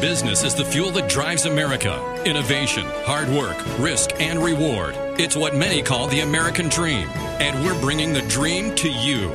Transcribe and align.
Business 0.00 0.44
is 0.44 0.54
the 0.54 0.64
fuel 0.64 0.92
that 0.92 1.08
drives 1.08 1.44
America. 1.44 2.22
Innovation, 2.24 2.84
hard 3.02 3.28
work, 3.30 3.56
risk, 3.80 4.10
and 4.20 4.38
reward. 4.38 4.94
It's 5.18 5.34
what 5.34 5.56
many 5.56 5.82
call 5.82 6.06
the 6.06 6.20
American 6.20 6.68
dream. 6.68 7.08
And 7.40 7.64
we're 7.64 7.80
bringing 7.80 8.12
the 8.12 8.22
dream 8.22 8.76
to 8.76 8.88
you. 8.88 9.32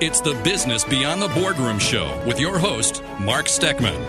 It's 0.00 0.20
the 0.20 0.34
Business 0.44 0.84
Beyond 0.84 1.20
the 1.20 1.26
Boardroom 1.30 1.80
Show 1.80 2.22
with 2.24 2.38
your 2.38 2.60
host, 2.60 3.02
Mark 3.18 3.46
Steckman. 3.46 4.00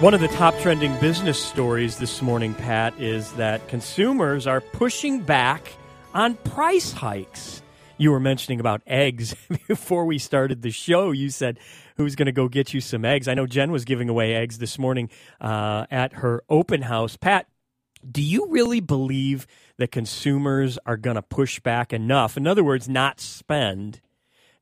One 0.00 0.14
of 0.14 0.20
the 0.20 0.28
top 0.28 0.56
trending 0.60 0.96
business 1.00 1.42
stories 1.42 1.98
this 1.98 2.22
morning, 2.22 2.54
Pat, 2.54 2.94
is 3.00 3.32
that 3.32 3.66
consumers 3.66 4.46
are 4.46 4.60
pushing 4.60 5.18
back 5.18 5.72
on 6.14 6.36
price 6.36 6.92
hikes. 6.92 7.60
You 8.00 8.12
were 8.12 8.18
mentioning 8.20 8.60
about 8.60 8.80
eggs 8.86 9.34
before 9.68 10.06
we 10.06 10.18
started 10.18 10.62
the 10.62 10.70
show. 10.70 11.10
You 11.10 11.28
said, 11.28 11.58
Who's 11.96 12.16
going 12.16 12.26
to 12.26 12.32
go 12.32 12.48
get 12.48 12.72
you 12.72 12.80
some 12.80 13.04
eggs? 13.04 13.28
I 13.28 13.34
know 13.34 13.46
Jen 13.46 13.70
was 13.70 13.84
giving 13.84 14.08
away 14.08 14.34
eggs 14.34 14.56
this 14.56 14.78
morning 14.78 15.10
uh, 15.38 15.84
at 15.90 16.14
her 16.14 16.42
open 16.48 16.80
house. 16.80 17.16
Pat, 17.18 17.46
do 18.10 18.22
you 18.22 18.46
really 18.48 18.80
believe 18.80 19.46
that 19.76 19.92
consumers 19.92 20.78
are 20.86 20.96
going 20.96 21.16
to 21.16 21.22
push 21.22 21.60
back 21.60 21.92
enough? 21.92 22.38
In 22.38 22.46
other 22.46 22.64
words, 22.64 22.88
not 22.88 23.20
spend. 23.20 24.00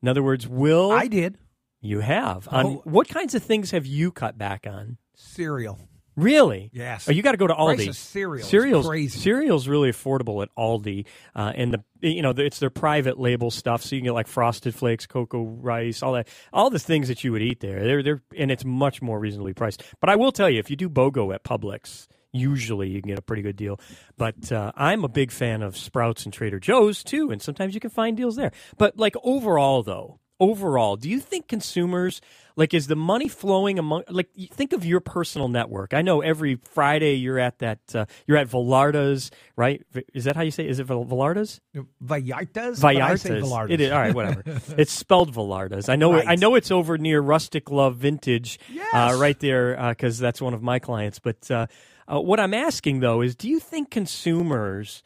In 0.02 0.08
other 0.08 0.22
words, 0.22 0.48
will. 0.48 0.90
I 0.90 1.06
did. 1.06 1.38
You 1.80 2.00
have. 2.00 2.48
On 2.48 2.66
Oh. 2.66 2.80
what 2.84 3.08
kinds 3.08 3.36
of 3.36 3.42
things 3.44 3.70
have 3.70 3.86
you 3.86 4.10
cut 4.10 4.36
back 4.36 4.66
on? 4.66 4.96
Cereal. 5.14 5.87
Really? 6.18 6.70
Yes. 6.72 7.08
Oh, 7.08 7.12
you 7.12 7.22
got 7.22 7.30
to 7.32 7.38
go 7.38 7.46
to 7.46 7.54
Aldi. 7.54 7.76
Price 7.76 7.88
of 7.88 7.96
cereal 7.96 8.42
is 8.44 8.50
Cereal's 8.50 8.88
crazy. 8.88 9.20
Cereal's 9.20 9.68
really 9.68 9.90
affordable 9.90 10.42
at 10.42 10.52
Aldi, 10.56 11.06
uh, 11.36 11.52
and 11.54 11.72
the 11.72 11.84
you 12.00 12.22
know 12.22 12.30
it's 12.36 12.58
their 12.58 12.70
private 12.70 13.20
label 13.20 13.52
stuff, 13.52 13.82
so 13.82 13.94
you 13.94 14.00
can 14.00 14.06
get 14.06 14.14
like 14.14 14.26
Frosted 14.26 14.74
Flakes, 14.74 15.06
Cocoa 15.06 15.44
Rice, 15.44 16.02
all 16.02 16.14
that, 16.14 16.26
all 16.52 16.70
the 16.70 16.80
things 16.80 17.06
that 17.06 17.22
you 17.22 17.30
would 17.30 17.42
eat 17.42 17.60
there. 17.60 17.84
They're 17.84 18.02
they're 18.02 18.22
and 18.36 18.50
it's 18.50 18.64
much 18.64 19.00
more 19.00 19.20
reasonably 19.20 19.54
priced. 19.54 19.84
But 20.00 20.10
I 20.10 20.16
will 20.16 20.32
tell 20.32 20.50
you, 20.50 20.58
if 20.58 20.70
you 20.70 20.76
do 20.76 20.88
BOGO 20.88 21.32
at 21.34 21.44
Publix. 21.44 22.08
Usually 22.30 22.90
you 22.90 23.00
can 23.00 23.08
get 23.08 23.18
a 23.18 23.22
pretty 23.22 23.40
good 23.40 23.56
deal, 23.56 23.80
but 24.18 24.52
uh, 24.52 24.70
I'm 24.76 25.02
a 25.02 25.08
big 25.08 25.30
fan 25.32 25.62
of 25.62 25.78
Sprouts 25.78 26.26
and 26.26 26.32
Trader 26.32 26.60
Joe's 26.60 27.02
too, 27.02 27.30
and 27.30 27.40
sometimes 27.40 27.72
you 27.72 27.80
can 27.80 27.88
find 27.88 28.18
deals 28.18 28.36
there. 28.36 28.52
But 28.76 28.98
like 28.98 29.16
overall, 29.24 29.82
though, 29.82 30.20
overall, 30.40 30.96
do 30.96 31.08
you 31.08 31.20
think 31.20 31.48
consumers 31.48 32.20
like 32.56 32.74
is 32.74 32.88
the 32.88 32.96
money 32.96 33.28
flowing 33.28 33.78
among 33.78 34.02
like 34.08 34.28
think 34.50 34.72
of 34.72 34.84
your 34.84 35.00
personal 35.00 35.48
network? 35.48 35.94
I 35.94 36.02
know 36.02 36.20
every 36.20 36.56
Friday 36.56 37.14
you're 37.14 37.38
at 37.38 37.60
that 37.60 37.78
uh, 37.94 38.06
you're 38.26 38.36
at 38.36 38.48
Velarda's, 38.48 39.30
right? 39.56 39.84
Is 40.12 40.24
that 40.24 40.36
how 40.36 40.42
you 40.42 40.50
say? 40.50 40.64
it? 40.64 40.70
Is 40.70 40.80
it 40.80 40.84
Vel- 40.84 41.04
Velarda's? 41.04 41.60
Vallartas? 42.04 42.80
But 42.80 42.96
I 42.96 43.14
say 43.14 43.30
Vallarta's. 43.30 43.48
Velartas. 43.48 43.70
It 43.70 43.80
is 43.80 43.92
all 43.92 43.98
right. 44.00 44.14
Whatever. 44.14 44.42
it's 44.76 44.92
spelled 44.92 45.32
Velarda's. 45.32 45.88
I 45.88 45.96
know. 45.96 46.14
Right. 46.14 46.26
I 46.26 46.34
know 46.34 46.56
it's 46.56 46.70
over 46.70 46.98
near 46.98 47.20
Rustic 47.20 47.70
Love 47.70 47.96
Vintage, 47.96 48.58
uh, 48.92 49.16
right 49.18 49.38
there, 49.38 49.76
because 49.90 50.18
that's 50.18 50.42
one 50.42 50.54
of 50.54 50.62
my 50.62 50.78
clients. 50.78 51.18
But 51.20 51.50
uh, 51.50 51.66
uh, 52.12 52.20
what 52.20 52.40
I'm 52.40 52.54
asking 52.54 53.00
though 53.00 53.20
is, 53.20 53.36
do 53.36 53.48
you 53.48 53.60
think 53.60 53.90
consumers 53.90 55.02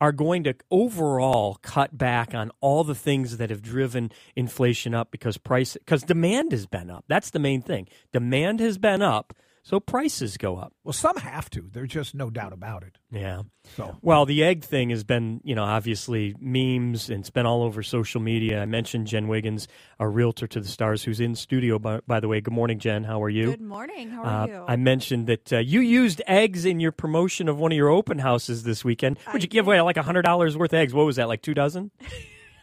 are 0.00 0.12
going 0.12 0.44
to 0.44 0.54
overall 0.70 1.58
cut 1.62 1.96
back 1.96 2.34
on 2.34 2.50
all 2.60 2.84
the 2.84 2.94
things 2.94 3.36
that 3.36 3.50
have 3.50 3.62
driven 3.62 4.10
inflation 4.34 4.94
up 4.94 5.10
because 5.10 5.36
price 5.36 5.74
because 5.74 6.02
demand 6.02 6.52
has 6.52 6.66
been 6.66 6.90
up. 6.90 7.04
That's 7.08 7.30
the 7.30 7.38
main 7.38 7.62
thing. 7.62 7.88
Demand 8.12 8.60
has 8.60 8.78
been 8.78 9.02
up, 9.02 9.34
so 9.62 9.78
prices 9.78 10.36
go 10.36 10.56
up. 10.56 10.72
Well, 10.84 10.92
some 10.92 11.16
have 11.18 11.50
to. 11.50 11.68
There's 11.70 11.90
just 11.90 12.14
no 12.14 12.30
doubt 12.30 12.52
about 12.52 12.82
it. 12.82 12.96
Yeah. 13.10 13.42
So 13.76 13.98
Well, 14.02 14.24
the 14.26 14.42
egg 14.42 14.64
thing 14.64 14.90
has 14.90 15.04
been, 15.04 15.40
you 15.44 15.54
know, 15.54 15.64
obviously 15.64 16.34
memes 16.40 17.10
and 17.10 17.20
it's 17.20 17.30
been 17.30 17.44
all 17.46 17.62
over 17.62 17.82
social 17.82 18.20
media. 18.20 18.62
I 18.62 18.64
mentioned 18.66 19.06
Jen 19.06 19.28
Wiggins, 19.28 19.68
a 19.98 20.08
realtor 20.08 20.46
to 20.46 20.60
the 20.60 20.68
stars, 20.68 21.04
who's 21.04 21.20
in 21.20 21.34
studio. 21.34 21.78
By, 21.78 22.00
by 22.06 22.20
the 22.20 22.28
way, 22.28 22.40
good 22.40 22.54
morning, 22.54 22.78
Jen. 22.78 23.04
How 23.04 23.22
are 23.22 23.28
you? 23.28 23.50
Good 23.50 23.60
morning. 23.60 24.08
How 24.10 24.22
are 24.22 24.42
Uh, 24.42 24.46
you? 24.46 24.64
I 24.66 24.76
mentioned 24.76 25.26
that 25.26 25.52
uh, 25.52 25.58
you 25.58 25.80
used 25.80 26.22
eggs 26.26 26.64
in 26.64 26.80
your 26.80 26.92
promotion 26.92 27.48
of 27.48 27.58
one 27.58 27.70
of 27.72 27.76
your 27.76 27.90
open 27.90 28.18
houses 28.18 28.62
this 28.62 28.84
weekend. 28.84 29.18
Would 29.32 29.42
you 29.42 29.48
give 29.48 29.66
away 29.66 29.80
like 29.82 29.96
a 29.98 30.02
hundred 30.02 30.22
dollars 30.22 30.56
worth 30.56 30.72
of 30.72 30.78
eggs? 30.78 30.94
What 30.94 31.04
was 31.06 31.16
that? 31.16 31.28
Like 31.28 31.42
two 31.42 31.54
dozen? 31.54 31.90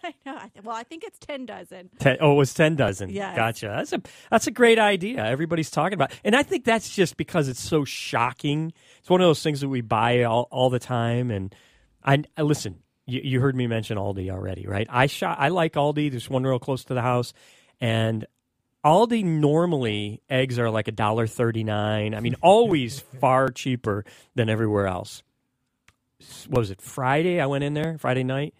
I 0.25 0.29
know. 0.29 0.37
I 0.37 0.47
th- 0.49 0.63
Well, 0.63 0.75
I 0.75 0.83
think 0.83 1.03
it's 1.03 1.19
ten 1.19 1.45
dozen. 1.45 1.89
Ten, 1.99 2.17
oh, 2.21 2.33
it 2.33 2.35
was 2.35 2.53
ten 2.53 2.75
dozen. 2.75 3.09
Yeah, 3.09 3.35
Gotcha. 3.35 3.67
That's 3.67 3.93
a 3.93 4.01
that's 4.31 4.47
a 4.47 4.51
great 4.51 4.79
idea. 4.79 5.23
Everybody's 5.25 5.69
talking 5.69 5.93
about, 5.95 6.11
and 6.23 6.35
I 6.35 6.43
think 6.43 6.65
that's 6.65 6.89
just 6.93 7.17
because 7.17 7.47
it's 7.47 7.61
so 7.61 7.83
shocking. 7.83 8.73
It's 8.99 9.09
one 9.09 9.21
of 9.21 9.27
those 9.27 9.43
things 9.43 9.61
that 9.61 9.69
we 9.69 9.81
buy 9.81 10.23
all, 10.23 10.47
all 10.51 10.69
the 10.69 10.79
time. 10.79 11.31
And 11.31 11.53
I, 12.03 12.23
I 12.37 12.43
listen. 12.43 12.79
You, 13.05 13.21
you 13.23 13.39
heard 13.41 13.55
me 13.55 13.67
mention 13.67 13.97
Aldi 13.97 14.29
already, 14.29 14.65
right? 14.67 14.87
I 14.89 15.07
shop. 15.07 15.37
I 15.39 15.49
like 15.49 15.73
Aldi. 15.73 16.11
There's 16.11 16.29
one 16.29 16.43
real 16.43 16.59
close 16.59 16.83
to 16.85 16.93
the 16.93 17.01
house, 17.01 17.33
and 17.79 18.25
Aldi 18.85 19.23
normally 19.23 20.21
eggs 20.29 20.59
are 20.59 20.69
like 20.69 20.87
a 20.87 20.91
dollar 20.91 21.27
thirty 21.27 21.63
nine. 21.63 22.13
I 22.13 22.19
mean, 22.19 22.35
always 22.41 22.99
far 22.99 23.49
cheaper 23.49 24.05
than 24.35 24.49
everywhere 24.49 24.87
else. 24.87 25.23
What 26.47 26.59
was 26.59 26.71
it? 26.71 26.81
Friday? 26.81 27.39
I 27.39 27.45
went 27.45 27.63
in 27.63 27.73
there 27.73 27.97
Friday 27.97 28.23
night. 28.23 28.53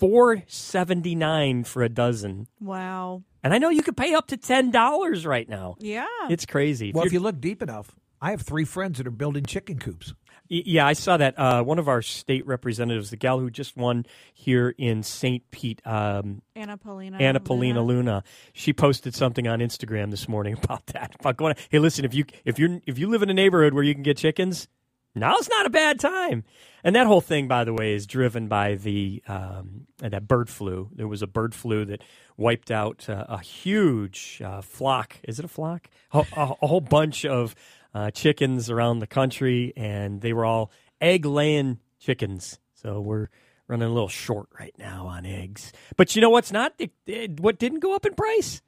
Four 0.00 0.42
seventy 0.48 1.14
nine 1.14 1.62
for 1.64 1.82
a 1.82 1.88
dozen. 1.88 2.46
Wow. 2.58 3.22
And 3.44 3.54
I 3.54 3.58
know 3.58 3.68
you 3.68 3.82
could 3.82 3.96
pay 3.96 4.14
up 4.14 4.26
to 4.28 4.36
ten 4.36 4.70
dollars 4.70 5.24
right 5.26 5.48
now. 5.48 5.76
Yeah. 5.78 6.06
It's 6.28 6.46
crazy. 6.46 6.90
well, 6.92 7.04
if 7.04 7.12
you're- 7.12 7.20
you 7.20 7.24
look 7.24 7.40
deep 7.40 7.62
enough, 7.62 7.94
I 8.20 8.30
have 8.30 8.42
three 8.42 8.64
friends 8.64 8.98
that 8.98 9.06
are 9.06 9.10
building 9.12 9.44
chicken 9.44 9.78
coops. 9.78 10.14
Yeah, 10.52 10.84
I 10.84 10.94
saw 10.94 11.16
that. 11.16 11.38
Uh, 11.38 11.62
one 11.62 11.78
of 11.78 11.86
our 11.86 12.02
state 12.02 12.44
representatives, 12.44 13.10
the 13.10 13.16
gal 13.16 13.38
who 13.38 13.50
just 13.50 13.76
won 13.76 14.04
here 14.34 14.74
in 14.76 15.04
St. 15.04 15.48
Pete, 15.52 15.80
um, 15.86 16.42
Anna 16.56 16.76
Paulina. 16.76 17.18
Anna 17.18 17.38
Paulina 17.38 17.84
Luna, 17.84 18.24
she 18.52 18.72
posted 18.72 19.14
something 19.14 19.46
on 19.46 19.60
Instagram 19.60 20.10
this 20.10 20.28
morning 20.28 20.54
about 20.62 20.86
that. 20.88 21.14
About 21.20 21.36
going, 21.36 21.54
hey, 21.68 21.78
listen, 21.78 22.04
if 22.04 22.14
you 22.14 22.24
if 22.44 22.58
you 22.58 22.80
if 22.86 22.98
you 22.98 23.06
live 23.08 23.22
in 23.22 23.30
a 23.30 23.34
neighborhood 23.34 23.74
where 23.74 23.84
you 23.84 23.94
can 23.94 24.02
get 24.02 24.16
chickens, 24.16 24.66
now's 25.14 25.48
not 25.48 25.66
a 25.66 25.70
bad 25.70 25.98
time. 26.00 26.44
And 26.82 26.96
that 26.96 27.06
whole 27.06 27.20
thing, 27.20 27.46
by 27.48 27.64
the 27.64 27.74
way, 27.74 27.94
is 27.94 28.06
driven 28.06 28.48
by 28.48 28.76
the 28.76 29.22
um, 29.28 29.86
that 29.98 30.26
bird 30.26 30.48
flu. 30.48 30.88
There 30.94 31.08
was 31.08 31.20
a 31.22 31.26
bird 31.26 31.54
flu 31.54 31.84
that 31.86 32.02
wiped 32.38 32.70
out 32.70 33.08
uh, 33.08 33.26
a 33.28 33.38
huge 33.40 34.40
uh, 34.44 34.62
flock. 34.62 35.16
Is 35.24 35.38
it 35.38 35.44
a 35.44 35.48
flock? 35.48 35.88
A, 36.12 36.24
a, 36.36 36.54
a 36.62 36.66
whole 36.66 36.80
bunch 36.80 37.26
of 37.26 37.54
uh, 37.92 38.10
chickens 38.12 38.70
around 38.70 39.00
the 39.00 39.06
country, 39.06 39.72
and 39.76 40.20
they 40.22 40.32
were 40.32 40.44
all 40.46 40.70
egg 41.00 41.26
laying 41.26 41.80
chickens. 41.98 42.58
So 42.74 43.00
we're 43.00 43.28
running 43.68 43.88
a 43.88 43.92
little 43.92 44.08
short 44.08 44.48
right 44.58 44.74
now 44.78 45.06
on 45.06 45.26
eggs. 45.26 45.72
But 45.96 46.16
you 46.16 46.22
know 46.22 46.30
what's 46.30 46.50
not? 46.50 46.72
It, 46.78 46.92
it- 47.06 47.40
what 47.40 47.58
didn't 47.58 47.80
go 47.80 47.94
up 47.94 48.06
in 48.06 48.14
price? 48.14 48.62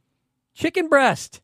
Chicken 0.54 0.88
breast. 0.88 1.40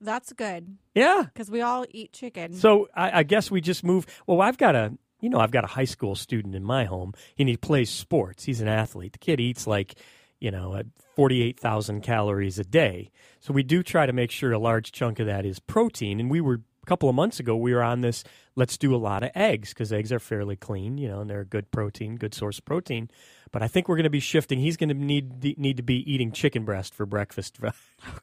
That's 0.00 0.32
good 0.32 0.76
Yeah. 0.94 1.24
because 1.32 1.50
we 1.50 1.60
all 1.60 1.84
eat 1.90 2.12
chicken. 2.12 2.54
So 2.54 2.88
I, 2.94 3.20
I 3.20 3.22
guess 3.22 3.50
we 3.50 3.60
just 3.60 3.84
move. 3.84 4.06
Well, 4.26 4.40
I've 4.40 4.58
got 4.58 4.74
a, 4.74 4.92
you 5.20 5.28
know, 5.28 5.38
I've 5.38 5.50
got 5.50 5.64
a 5.64 5.68
high 5.68 5.84
school 5.84 6.14
student 6.14 6.54
in 6.54 6.64
my 6.64 6.84
home, 6.84 7.12
and 7.38 7.48
he 7.48 7.56
plays 7.56 7.90
sports. 7.90 8.44
He's 8.44 8.60
an 8.60 8.68
athlete. 8.68 9.12
The 9.12 9.18
kid 9.18 9.40
eats 9.40 9.66
like, 9.66 9.94
you 10.40 10.50
know, 10.50 10.80
forty-eight 11.16 11.60
thousand 11.60 12.00
calories 12.02 12.58
a 12.58 12.64
day. 12.64 13.10
So 13.40 13.52
we 13.52 13.62
do 13.62 13.82
try 13.82 14.06
to 14.06 14.12
make 14.12 14.30
sure 14.30 14.52
a 14.52 14.58
large 14.58 14.92
chunk 14.92 15.18
of 15.18 15.26
that 15.26 15.44
is 15.44 15.58
protein. 15.58 16.18
And 16.20 16.30
we 16.30 16.40
were 16.40 16.60
a 16.82 16.86
couple 16.86 17.08
of 17.10 17.14
months 17.14 17.38
ago, 17.38 17.54
we 17.56 17.74
were 17.74 17.82
on 17.82 18.00
this. 18.00 18.24
Let's 18.56 18.78
do 18.78 18.94
a 18.94 18.96
lot 18.96 19.22
of 19.22 19.30
eggs 19.34 19.68
because 19.70 19.92
eggs 19.92 20.12
are 20.12 20.18
fairly 20.18 20.56
clean, 20.56 20.96
you 20.98 21.08
know, 21.08 21.20
and 21.20 21.28
they're 21.28 21.40
a 21.40 21.46
good 21.46 21.70
protein, 21.70 22.16
good 22.16 22.34
source 22.34 22.58
of 22.58 22.64
protein. 22.64 23.10
But 23.52 23.62
I 23.62 23.68
think 23.68 23.88
we're 23.88 23.96
going 23.96 24.04
to 24.04 24.10
be 24.10 24.20
shifting. 24.20 24.58
He's 24.58 24.76
going 24.78 24.88
to 24.88 24.94
need 24.94 25.58
need 25.58 25.76
to 25.76 25.82
be 25.82 26.10
eating 26.10 26.32
chicken 26.32 26.64
breast 26.64 26.94
for 26.94 27.04
breakfast 27.04 27.58
oh, 27.62 27.70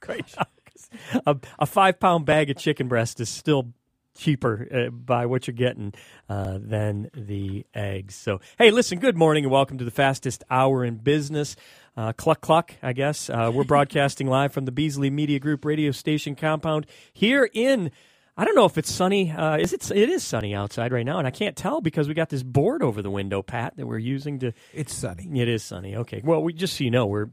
right 0.08 0.26
now. 0.36 0.46
A, 1.26 1.38
a 1.60 1.66
five 1.66 2.00
pound 2.00 2.26
bag 2.26 2.50
of 2.50 2.58
chicken 2.58 2.88
breast 2.88 3.20
is 3.20 3.30
still 3.30 3.74
cheaper 4.18 4.68
uh, 4.74 4.90
by 4.90 5.26
what 5.26 5.48
you're 5.48 5.56
getting 5.56 5.94
uh, 6.28 6.58
than 6.60 7.10
the 7.14 7.66
eggs. 7.74 8.16
So, 8.16 8.42
hey, 8.58 8.72
listen, 8.72 9.00
good 9.00 9.16
morning 9.16 9.46
and 9.46 9.52
welcome 9.52 9.78
to 9.78 9.86
the 9.86 9.92
fastest 9.92 10.44
hour 10.50 10.84
in 10.84 10.96
business. 10.96 11.56
Uh, 11.96 12.14
cluck 12.14 12.42
cluck, 12.42 12.74
I 12.84 12.94
guess. 12.94 13.30
Uh, 13.30 13.52
we're 13.54 13.64
broadcasting 13.66 14.28
live 14.28 14.54
from 14.54 14.66
the 14.66 14.72
Beasley 14.72 15.10
Media 15.10 15.40
Group 15.40 15.64
radio 15.64 15.92
station 15.92 16.36
compound 16.36 16.86
here 17.14 17.50
in. 17.54 17.92
I 18.40 18.46
don't 18.46 18.54
know 18.54 18.66
if 18.66 18.78
it's 18.78 18.92
sunny. 18.92 19.32
Uh, 19.32 19.58
is 19.58 19.74
it? 19.74 19.90
It 19.90 20.10
is 20.10 20.24
sunny 20.24 20.54
outside 20.54 20.92
right 20.92 21.06
now, 21.06 21.18
and 21.18 21.26
I 21.26 21.32
can't 21.32 21.56
tell 21.56 21.82
because 21.82 22.08
we 22.08 22.14
got 22.14 22.30
this 22.30 22.44
board 22.44 22.84
over 22.84 23.02
the 23.02 23.10
window, 23.10 23.42
Pat, 23.42 23.76
that 23.78 23.88
we're 23.88 23.98
using 23.98 24.38
to. 24.40 24.54
It's 24.74 24.94
sunny. 24.94 25.28
It 25.42 25.48
is 25.48 25.64
sunny. 25.64 25.96
Okay. 25.96 26.22
Well, 26.24 26.44
we 26.44 26.54
just 26.54 26.78
so 26.78 26.84
you 26.84 26.92
know, 26.92 27.08
we're 27.08 27.30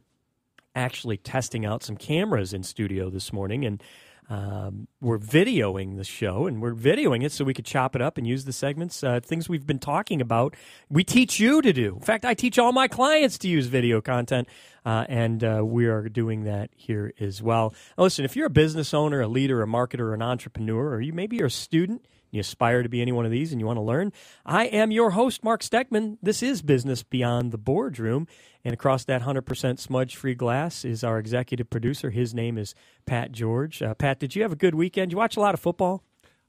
actually 0.75 1.17
testing 1.17 1.65
out 1.65 1.83
some 1.83 1.97
cameras 1.97 2.53
in 2.53 2.63
studio 2.63 3.11
this 3.11 3.33
morning, 3.33 3.65
and 3.65 3.83
um, 4.31 4.89
we're 5.01 5.19
videoing 5.19 5.97
the 5.97 6.05
show, 6.05 6.47
and 6.47 6.63
we're 6.63 6.75
videoing 6.75 7.23
it 7.23 7.33
so 7.33 7.45
we 7.45 7.53
could 7.53 7.67
chop 7.67 7.95
it 7.95 8.01
up 8.01 8.17
and 8.17 8.27
use 8.27 8.47
the 8.47 8.53
segments, 8.53 9.05
uh, 9.05 9.21
things 9.21 9.49
we've 9.49 9.67
been 9.67 9.79
talking 9.79 10.21
about. 10.21 10.55
We 10.89 11.05
teach 11.05 11.39
you 11.39 11.61
to 11.61 11.73
do. 11.73 11.97
In 11.97 12.01
fact, 12.01 12.25
I 12.25 12.33
teach 12.33 12.59
all 12.59 12.73
my 12.73 12.89
clients 12.89 13.37
to 13.39 13.49
use 13.49 13.67
video 13.67 14.01
content, 14.01 14.49
uh, 14.87 15.05
and 15.09 15.45
uh, 15.45 15.63
we 15.65 15.87
are 15.87 16.09
doing 16.09 16.45
that 16.45 16.71
here 16.75 17.13
as 17.21 17.43
well. 17.43 17.75
Now, 17.99 18.05
listen, 18.05 18.25
if 18.25 18.35
you're 18.35 18.47
a 18.47 18.51
business 18.51 18.95
owner, 18.95 19.21
a 19.21 19.29
leader, 19.29 19.63
a 19.63 19.67
marketer, 19.67 20.15
an 20.15 20.23
entrepreneur, 20.23 20.95
or 20.95 21.01
you 21.03 21.13
maybe 21.13 21.37
you're 21.37 21.47
a 21.47 21.51
student 21.51 22.07
you 22.35 22.41
aspire 22.41 22.83
to 22.83 22.89
be 22.89 23.01
any 23.01 23.13
one 23.13 23.25
of 23.25 23.31
these 23.31 23.53
and 23.53 23.61
you 23.61 23.67
want 23.67 23.77
to 23.77 23.83
learn, 23.83 24.13
I 24.45 24.67
am 24.67 24.91
your 24.91 25.11
host, 25.11 25.45
Mark 25.45 25.63
Steckman. 25.63 26.19
This 26.23 26.43
is 26.43 26.63
Business 26.63 27.03
Beyond 27.03 27.53
the 27.53 27.59
Boardroom. 27.59 28.27
And 28.65 28.75
across 28.75 29.05
that 29.05 29.23
100% 29.23 29.79
smudge 29.79 30.17
free 30.17 30.35
glass 30.35 30.85
is 30.85 31.05
our 31.05 31.19
executive 31.19 31.71
producer. 31.71 32.11
His 32.11 32.35
name 32.35 32.59
is 32.59 32.75
Pat 33.07 33.31
George. 33.31 33.83
Uh, 33.83 33.95
Pat, 33.95 34.19
did 34.19 34.35
you 34.35 34.43
have 34.43 34.53
a 34.53 34.57
good 34.57 34.75
weekend? 34.75 35.13
You 35.13 35.19
watch 35.19 35.37
a 35.37 35.41
lot 35.41 35.55
of 35.55 35.61
football? 35.61 36.03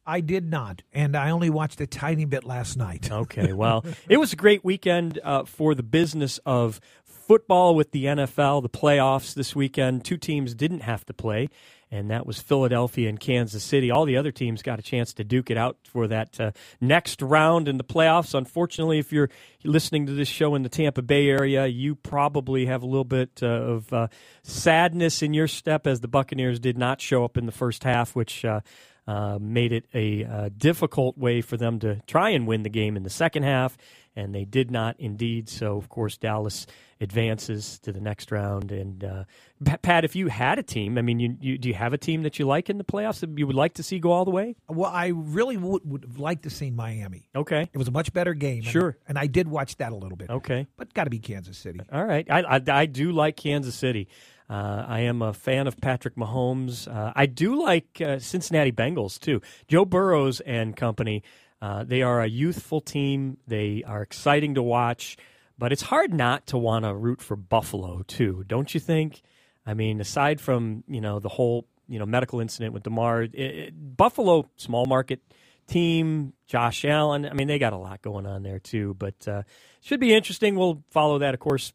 I 0.05 0.21
did 0.21 0.49
not, 0.49 0.83
and 0.93 1.15
I 1.15 1.31
only 1.31 1.49
watched 1.49 1.81
a 1.81 1.87
tiny 1.87 2.25
bit 2.25 2.43
last 2.43 2.77
night. 2.77 3.09
Okay, 3.15 3.53
well, 3.53 3.85
it 4.09 4.17
was 4.17 4.33
a 4.33 4.35
great 4.35 4.63
weekend 4.63 5.19
uh, 5.23 5.45
for 5.45 5.73
the 5.73 5.83
business 5.83 6.37
of 6.45 6.81
football 7.05 7.73
with 7.73 7.91
the 7.91 8.05
NFL, 8.05 8.61
the 8.61 8.69
playoffs 8.69 9.33
this 9.33 9.55
weekend. 9.55 10.03
Two 10.03 10.17
teams 10.17 10.53
didn't 10.53 10.81
have 10.81 11.05
to 11.05 11.13
play, 11.13 11.49
and 11.89 12.11
that 12.11 12.25
was 12.25 12.39
Philadelphia 12.39 13.07
and 13.07 13.19
Kansas 13.19 13.63
City. 13.63 13.89
All 13.89 14.05
the 14.05 14.17
other 14.17 14.31
teams 14.31 14.61
got 14.61 14.79
a 14.79 14.81
chance 14.81 15.13
to 15.13 15.23
duke 15.23 15.49
it 15.49 15.57
out 15.57 15.77
for 15.83 16.07
that 16.07 16.39
uh, 16.39 16.51
next 16.81 17.21
round 17.21 17.67
in 17.67 17.77
the 17.77 17.83
playoffs. 17.83 18.33
Unfortunately, 18.33 18.99
if 18.99 19.11
you're 19.13 19.29
listening 19.63 20.05
to 20.07 20.13
this 20.13 20.27
show 20.27 20.55
in 20.55 20.63
the 20.63 20.69
Tampa 20.69 21.01
Bay 21.01 21.29
area, 21.29 21.65
you 21.67 21.95
probably 21.95 22.65
have 22.65 22.83
a 22.83 22.87
little 22.87 23.05
bit 23.05 23.39
uh, 23.41 23.47
of 23.47 23.93
uh, 23.93 24.07
sadness 24.43 25.21
in 25.21 25.33
your 25.33 25.47
step 25.47 25.87
as 25.87 26.01
the 26.01 26.07
Buccaneers 26.07 26.59
did 26.59 26.77
not 26.77 27.01
show 27.01 27.23
up 27.23 27.37
in 27.37 27.45
the 27.45 27.51
first 27.51 27.83
half, 27.83 28.13
which 28.15 28.43
uh, 29.07 29.37
made 29.39 29.71
it 29.71 29.85
a 29.93 30.25
uh, 30.25 30.49
difficult 30.57 31.17
way 31.17 31.41
for 31.41 31.57
them 31.57 31.79
to 31.79 32.01
try 32.07 32.29
and 32.29 32.47
win 32.47 32.63
the 32.63 32.69
game 32.69 32.97
in 32.97 33.03
the 33.03 33.09
second 33.09 33.43
half, 33.43 33.77
and 34.15 34.33
they 34.33 34.45
did 34.45 34.71
not 34.71 34.95
indeed. 34.99 35.49
So, 35.49 35.77
of 35.77 35.89
course, 35.89 36.17
Dallas 36.17 36.65
advances 37.01 37.77
to 37.79 37.91
the 37.91 37.99
next 37.99 38.31
round. 38.31 38.71
And 38.71 39.03
uh, 39.03 39.23
Pat, 39.81 40.05
if 40.05 40.15
you 40.15 40.27
had 40.27 40.59
a 40.59 40.63
team, 40.63 40.97
I 40.97 41.01
mean, 41.01 41.19
you, 41.19 41.35
you, 41.39 41.57
do 41.57 41.67
you 41.67 41.73
have 41.73 41.93
a 41.93 41.97
team 41.97 42.23
that 42.23 42.39
you 42.39 42.45
like 42.45 42.69
in 42.69 42.77
the 42.77 42.83
playoffs 42.83 43.19
that 43.19 43.37
you 43.37 43.45
would 43.45 43.55
like 43.55 43.75
to 43.75 43.83
see 43.83 43.99
go 43.99 44.11
all 44.11 44.25
the 44.25 44.31
way? 44.31 44.55
Well, 44.67 44.89
I 44.89 45.07
really 45.07 45.57
would, 45.57 45.81
would 45.85 46.03
have 46.03 46.17
liked 46.17 46.43
to 46.43 46.49
see 46.49 46.71
Miami. 46.71 47.27
Okay, 47.35 47.69
it 47.71 47.77
was 47.77 47.87
a 47.87 47.91
much 47.91 48.13
better 48.13 48.33
game. 48.33 48.61
Sure, 48.63 48.89
and, 48.89 48.97
and 49.09 49.19
I 49.19 49.27
did 49.27 49.47
watch 49.47 49.75
that 49.77 49.91
a 49.91 49.95
little 49.95 50.17
bit. 50.17 50.29
Okay, 50.29 50.67
but 50.77 50.93
got 50.93 51.03
to 51.03 51.09
be 51.09 51.19
Kansas 51.19 51.57
City. 51.57 51.81
All 51.91 52.05
right, 52.05 52.25
I, 52.29 52.41
I, 52.41 52.61
I 52.69 52.85
do 52.85 53.11
like 53.11 53.35
Kansas 53.35 53.75
City. 53.75 54.07
Uh, 54.49 54.85
I 54.87 55.01
am 55.01 55.21
a 55.21 55.33
fan 55.33 55.67
of 55.67 55.79
Patrick 55.81 56.15
Mahomes. 56.15 56.87
Uh, 56.87 57.11
I 57.15 57.25
do 57.25 57.61
like 57.61 58.01
uh, 58.03 58.19
Cincinnati 58.19 58.71
Bengals 58.71 59.19
too. 59.19 59.41
Joe 59.67 59.85
Burrows 59.85 60.39
and 60.41 60.75
company. 60.75 61.23
Uh, 61.61 61.83
they 61.83 62.01
are 62.01 62.21
a 62.21 62.27
youthful 62.27 62.81
team. 62.81 63.37
They 63.47 63.83
are 63.87 64.01
exciting 64.01 64.55
to 64.55 64.61
watch, 64.61 65.17
but 65.57 65.71
it's 65.71 65.81
hard 65.81 66.13
not 66.13 66.47
to 66.47 66.57
want 66.57 66.85
to 66.85 66.93
root 66.93 67.21
for 67.21 67.35
Buffalo 67.35 68.03
too, 68.07 68.43
don't 68.47 68.73
you 68.73 68.79
think? 68.79 69.21
I 69.65 69.73
mean, 69.73 69.99
aside 69.99 70.39
from 70.39 70.83
you 70.87 71.01
know 71.01 71.19
the 71.19 71.29
whole 71.29 71.65
you 71.87 71.97
know 71.97 72.05
medical 72.05 72.39
incident 72.39 72.73
with 72.73 72.83
Damar, 72.83 73.23
it, 73.23 73.33
it, 73.33 73.97
Buffalo 73.97 74.49
small 74.57 74.85
market 74.85 75.21
team, 75.67 76.33
Josh 76.47 76.85
Allen. 76.85 77.25
I 77.25 77.33
mean, 77.33 77.47
they 77.47 77.57
got 77.57 77.73
a 77.73 77.77
lot 77.77 78.01
going 78.01 78.27
on 78.27 78.43
there 78.43 78.59
too, 78.59 78.95
but 78.99 79.27
uh, 79.27 79.43
should 79.81 79.99
be 79.99 80.13
interesting. 80.13 80.55
We'll 80.55 80.83
follow 80.91 81.19
that, 81.19 81.33
of 81.33 81.39
course, 81.39 81.73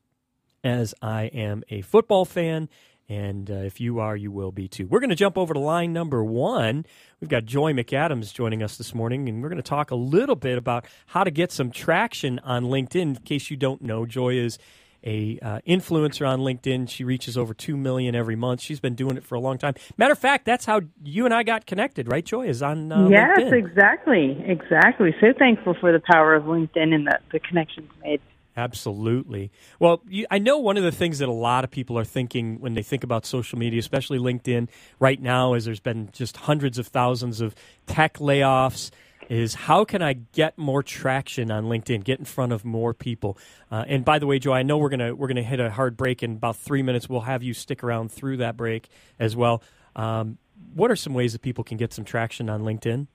as 0.65 0.95
I 1.03 1.25
am 1.25 1.62
a 1.69 1.83
football 1.83 2.25
fan. 2.25 2.69
And 3.09 3.51
uh, 3.51 3.55
if 3.55 3.81
you 3.81 3.99
are, 3.99 4.17
you 4.17 4.31
will 4.31 4.53
be 4.53 4.69
too. 4.69 4.87
We're 4.87 5.01
going 5.01 5.11
to 5.11 5.17
jump 5.17 5.37
over 5.37 5.53
to 5.53 5.59
line 5.59 5.93
number 5.93 6.23
one. 6.23 6.87
We've 7.21 7.29
got 7.29 7.45
Joy 7.45 7.73
McAdams 7.73 8.33
joining 8.33 8.62
us 8.62 8.77
this 8.77 8.95
morning, 8.95 9.29
and 9.29 9.43
we're 9.43 9.49
going 9.49 9.57
to 9.57 9.69
talk 9.69 9.91
a 9.91 9.97
little 9.97 10.37
bit 10.37 10.57
about 10.57 10.87
how 11.07 11.25
to 11.25 11.31
get 11.33 11.51
some 11.51 11.73
traction 11.73 12.39
on 12.41 12.67
LinkedIn. 12.67 13.01
In 13.01 13.17
case 13.17 13.51
you 13.51 13.57
don't 13.57 13.83
know, 13.83 14.07
Joy 14.07 14.37
is 14.37 14.59
a 15.05 15.39
uh, 15.43 15.61
influencer 15.67 16.29
on 16.29 16.41
LinkedIn. 16.41 16.89
She 16.89 17.03
reaches 17.03 17.37
over 17.37 17.53
two 17.53 17.77
million 17.77 18.15
every 18.15 18.37
month. 18.37 18.61
She's 18.61 18.79
been 18.79 18.95
doing 18.95 19.17
it 19.17 19.25
for 19.25 19.35
a 19.35 19.41
long 19.41 19.59
time. 19.59 19.75
Matter 19.97 20.13
of 20.13 20.19
fact, 20.19 20.45
that's 20.45 20.65
how 20.65 20.83
you 21.03 21.25
and 21.25 21.35
I 21.35 21.43
got 21.43 21.67
connected, 21.67 22.11
right? 22.11 22.25
Joy 22.25 22.47
is 22.47 22.63
on. 22.63 22.93
Uh, 22.93 23.09
yes, 23.09 23.39
LinkedIn. 23.41 23.53
exactly, 23.55 24.45
exactly. 24.47 25.15
So 25.21 25.33
thankful 25.37 25.75
for 25.81 25.93
the 25.93 26.01
power 26.01 26.35
of 26.35 26.45
LinkedIn 26.45 26.95
and 26.95 27.06
the, 27.06 27.19
the 27.33 27.41
connections 27.41 27.91
made. 28.03 28.21
Absolutely. 28.56 29.50
Well, 29.79 30.02
you, 30.08 30.26
I 30.31 30.38
know 30.38 30.58
one 30.58 30.76
of 30.76 30.82
the 30.82 30.93
things 30.93 31.20
that 31.20 31.29
a 31.29 31.32
lot 31.32 31.64
of 31.64 31.70
people 31.70 31.97
are 31.99 32.05
thinking 32.05 32.61
when 32.61 32.75
they 32.75 32.82
think 32.82 33.05
about 33.05 33.25
social 33.25 33.58
media, 33.58 33.79
especially 33.79 34.19
LinkedIn, 34.19 34.69
right 34.99 35.20
now, 35.20 35.55
as 35.55 35.64
there's 35.64 35.81
been 35.81 36.11
just 36.12 36.37
hundreds 36.37 36.79
of 36.79 36.88
thousands 36.88 37.41
of 37.41 37.55
tech 37.87 38.14
layoffs, 38.19 38.91
is 39.29 39.55
how 39.55 39.85
can 39.85 40.02
I 40.02 40.14
get 40.14 40.58
more 40.58 40.82
traction 40.82 41.52
on 41.52 41.67
LinkedIn, 41.67 42.02
get 42.02 42.19
in 42.19 42.25
front 42.25 42.52
of 42.52 42.64
more 42.64 42.93
people? 42.93 43.38
Uh, 43.70 43.85
and 43.87 44.05
by 44.05 44.19
the 44.19 44.26
way, 44.26 44.41
Joy, 44.41 44.55
I 44.55 44.62
know 44.64 44.76
we're 44.76 44.88
gonna 44.88 45.14
we're 45.14 45.29
gonna 45.29 45.43
hit 45.43 45.61
a 45.61 45.70
hard 45.70 45.96
break 45.96 46.23
in 46.23 46.32
about 46.32 46.56
three 46.56 46.82
minutes. 46.82 47.08
We'll 47.08 47.20
have 47.20 47.43
you 47.43 47.55
stick 47.55 47.85
around 47.85 48.11
through 48.11 48.38
that 48.38 48.56
break 48.56 48.88
as 49.20 49.37
well. 49.37 49.62
Um, 49.94 50.38
what 50.75 50.91
are 50.91 50.96
some 50.96 51.14
ways 51.14 51.32
that 51.32 51.43
people 51.43 51.62
can 51.62 51.76
get 51.76 51.93
some 51.93 52.05
traction 52.05 52.50
on 52.50 52.62
LinkedIn? 52.62 53.06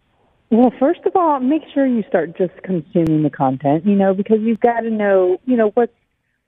Well, 0.52 0.72
first 0.80 1.02
of 1.06 1.16
all, 1.16 1.40
make 1.40 1.64
sure 1.74 1.86
you 1.88 2.04
start 2.08 2.38
just 2.38 2.54
consuming 2.64 3.24
the 3.24 3.30
content, 3.30 3.86
you 3.86 3.96
know, 3.96 4.14
because 4.14 4.38
you've 4.42 4.60
got 4.60 4.82
to 4.82 4.90
know, 4.90 5.40
you 5.46 5.58
know, 5.58 5.72
what's 5.74 5.94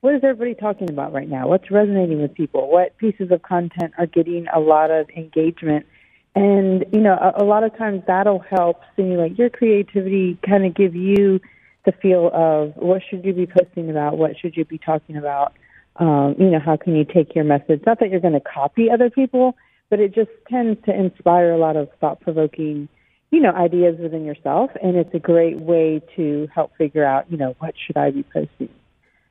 what 0.02 0.14
is 0.14 0.24
everybody 0.24 0.54
talking 0.54 0.92
about 0.92 1.12
right 1.12 1.28
now? 1.28 1.48
What's 1.48 1.72
resonating 1.72 2.22
with 2.22 2.36
people? 2.36 2.70
What 2.70 2.96
pieces 2.98 3.32
of 3.32 3.42
content 3.42 3.94
are 3.98 4.06
getting 4.06 4.46
a 4.54 4.60
lot 4.60 4.92
of 4.92 5.10
engagement? 5.10 5.88
And, 6.36 6.86
you 6.94 7.02
know, 7.02 7.14
a, 7.14 7.44
a 7.44 7.46
lot 7.46 7.64
of 7.64 7.76
times 7.76 8.04
that'll 8.06 8.40
help 8.40 8.82
stimulate 8.94 9.40
your 9.40 9.50
creativity, 9.50 10.38
kind 10.48 10.68
of 10.68 10.76
give 10.76 10.94
you 10.94 11.42
the 11.86 11.92
feel 11.94 12.30
of 12.32 12.74
what 12.76 13.02
should 13.10 13.26
you 13.26 13.34
be 13.34 13.48
posting 13.48 13.90
about? 13.90 14.20
What 14.20 14.38
should 14.38 14.56
you 14.56 14.66
be 14.66 14.78
talking 14.78 15.18
about? 15.18 15.54
Um, 15.96 16.36
you 16.38 16.52
know, 16.52 16.60
how 16.60 16.78
can 16.78 16.96
you 16.96 17.04
take 17.04 17.34
your 17.34 17.44
message? 17.44 17.82
Not 17.88 18.00
that 18.00 18.12
you're 18.12 18.20
going 18.20 18.34
to 18.34 18.40
copy 18.40 18.92
other 18.92 19.10
people, 19.10 19.56
but 19.90 20.00
it 20.00 20.14
just 20.14 20.30
tends 20.48 20.80
to 20.86 20.94
inspire 20.94 21.52
a 21.52 21.58
lot 21.58 21.76
of 21.76 21.90
thought 22.00 22.22
provoking 22.22 22.88
you 23.30 23.42
know, 23.42 23.52
ideas 23.52 23.98
within 24.00 24.26
yourself, 24.26 24.72
and 24.82 24.96
it's 24.96 25.14
a 25.14 25.20
great 25.20 25.60
way 25.60 26.02
to 26.16 26.48
help 26.54 26.76
figure 26.78 27.04
out, 27.04 27.30
you 27.30 27.38
know, 27.38 27.56
what 27.60 27.74
should 27.86 27.98
I 27.98 28.12
be 28.12 28.24
posting. 28.24 28.70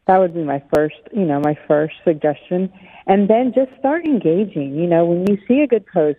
That 0.06 0.18
would 0.18 0.34
be 0.34 0.44
my 0.44 0.62
first, 0.74 0.96
you 1.12 1.24
know, 1.24 1.40
my 1.40 1.58
first 1.66 1.94
suggestion, 2.04 2.72
and 3.06 3.28
then 3.28 3.52
just 3.54 3.70
start 3.78 4.04
engaging. 4.04 4.76
You 4.76 4.86
know, 4.86 5.04
when 5.04 5.26
you 5.26 5.38
see 5.48 5.60
a 5.62 5.66
good 5.66 5.86
post, 5.86 6.18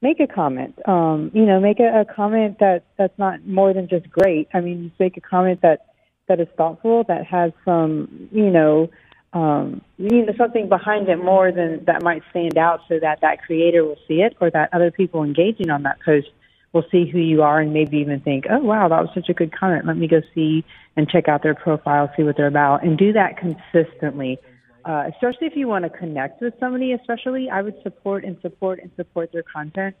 make 0.00 0.20
a 0.20 0.26
comment. 0.26 0.78
Um, 0.88 1.30
you 1.34 1.44
know, 1.44 1.60
make 1.60 1.80
a, 1.80 2.00
a 2.00 2.04
comment 2.04 2.58
that 2.60 2.84
that's 2.96 3.16
not 3.18 3.46
more 3.46 3.72
than 3.72 3.88
just 3.88 4.10
great. 4.10 4.48
I 4.54 4.60
mean, 4.60 4.88
just 4.88 4.98
make 4.98 5.16
a 5.16 5.20
comment 5.20 5.60
that 5.62 5.86
that 6.28 6.40
is 6.40 6.48
thoughtful, 6.56 7.04
that 7.04 7.24
has 7.26 7.52
some, 7.64 8.28
you 8.32 8.50
know, 8.50 8.90
um, 9.32 9.82
you 9.98 10.26
know, 10.26 10.32
something 10.36 10.68
behind 10.68 11.08
it 11.08 11.16
more 11.16 11.52
than 11.52 11.84
that 11.84 12.02
might 12.02 12.22
stand 12.30 12.58
out, 12.58 12.80
so 12.88 12.98
that 12.98 13.20
that 13.20 13.42
creator 13.42 13.84
will 13.84 13.98
see 14.08 14.22
it, 14.22 14.34
or 14.40 14.50
that 14.50 14.70
other 14.72 14.90
people 14.90 15.22
engaging 15.22 15.70
on 15.70 15.84
that 15.84 15.98
post 16.04 16.28
will 16.72 16.84
see 16.90 17.08
who 17.08 17.18
you 17.18 17.42
are 17.42 17.60
and 17.60 17.72
maybe 17.72 17.98
even 17.98 18.20
think, 18.20 18.44
oh, 18.50 18.58
wow, 18.58 18.88
that 18.88 19.00
was 19.00 19.10
such 19.14 19.28
a 19.28 19.34
good 19.34 19.56
comment. 19.56 19.86
Let 19.86 19.96
me 19.96 20.06
go 20.06 20.20
see 20.34 20.64
and 20.96 21.08
check 21.08 21.28
out 21.28 21.42
their 21.42 21.54
profile, 21.54 22.12
see 22.16 22.22
what 22.22 22.36
they're 22.36 22.46
about, 22.46 22.84
and 22.84 22.98
do 22.98 23.12
that 23.12 23.36
consistently. 23.38 24.38
Uh, 24.84 25.04
especially 25.12 25.46
if 25.46 25.56
you 25.56 25.68
want 25.68 25.84
to 25.84 25.90
connect 25.90 26.40
with 26.40 26.54
somebody, 26.60 26.92
especially, 26.92 27.50
I 27.50 27.62
would 27.62 27.82
support 27.82 28.24
and 28.24 28.38
support 28.40 28.80
and 28.80 28.90
support 28.96 29.32
their 29.32 29.42
content 29.42 29.96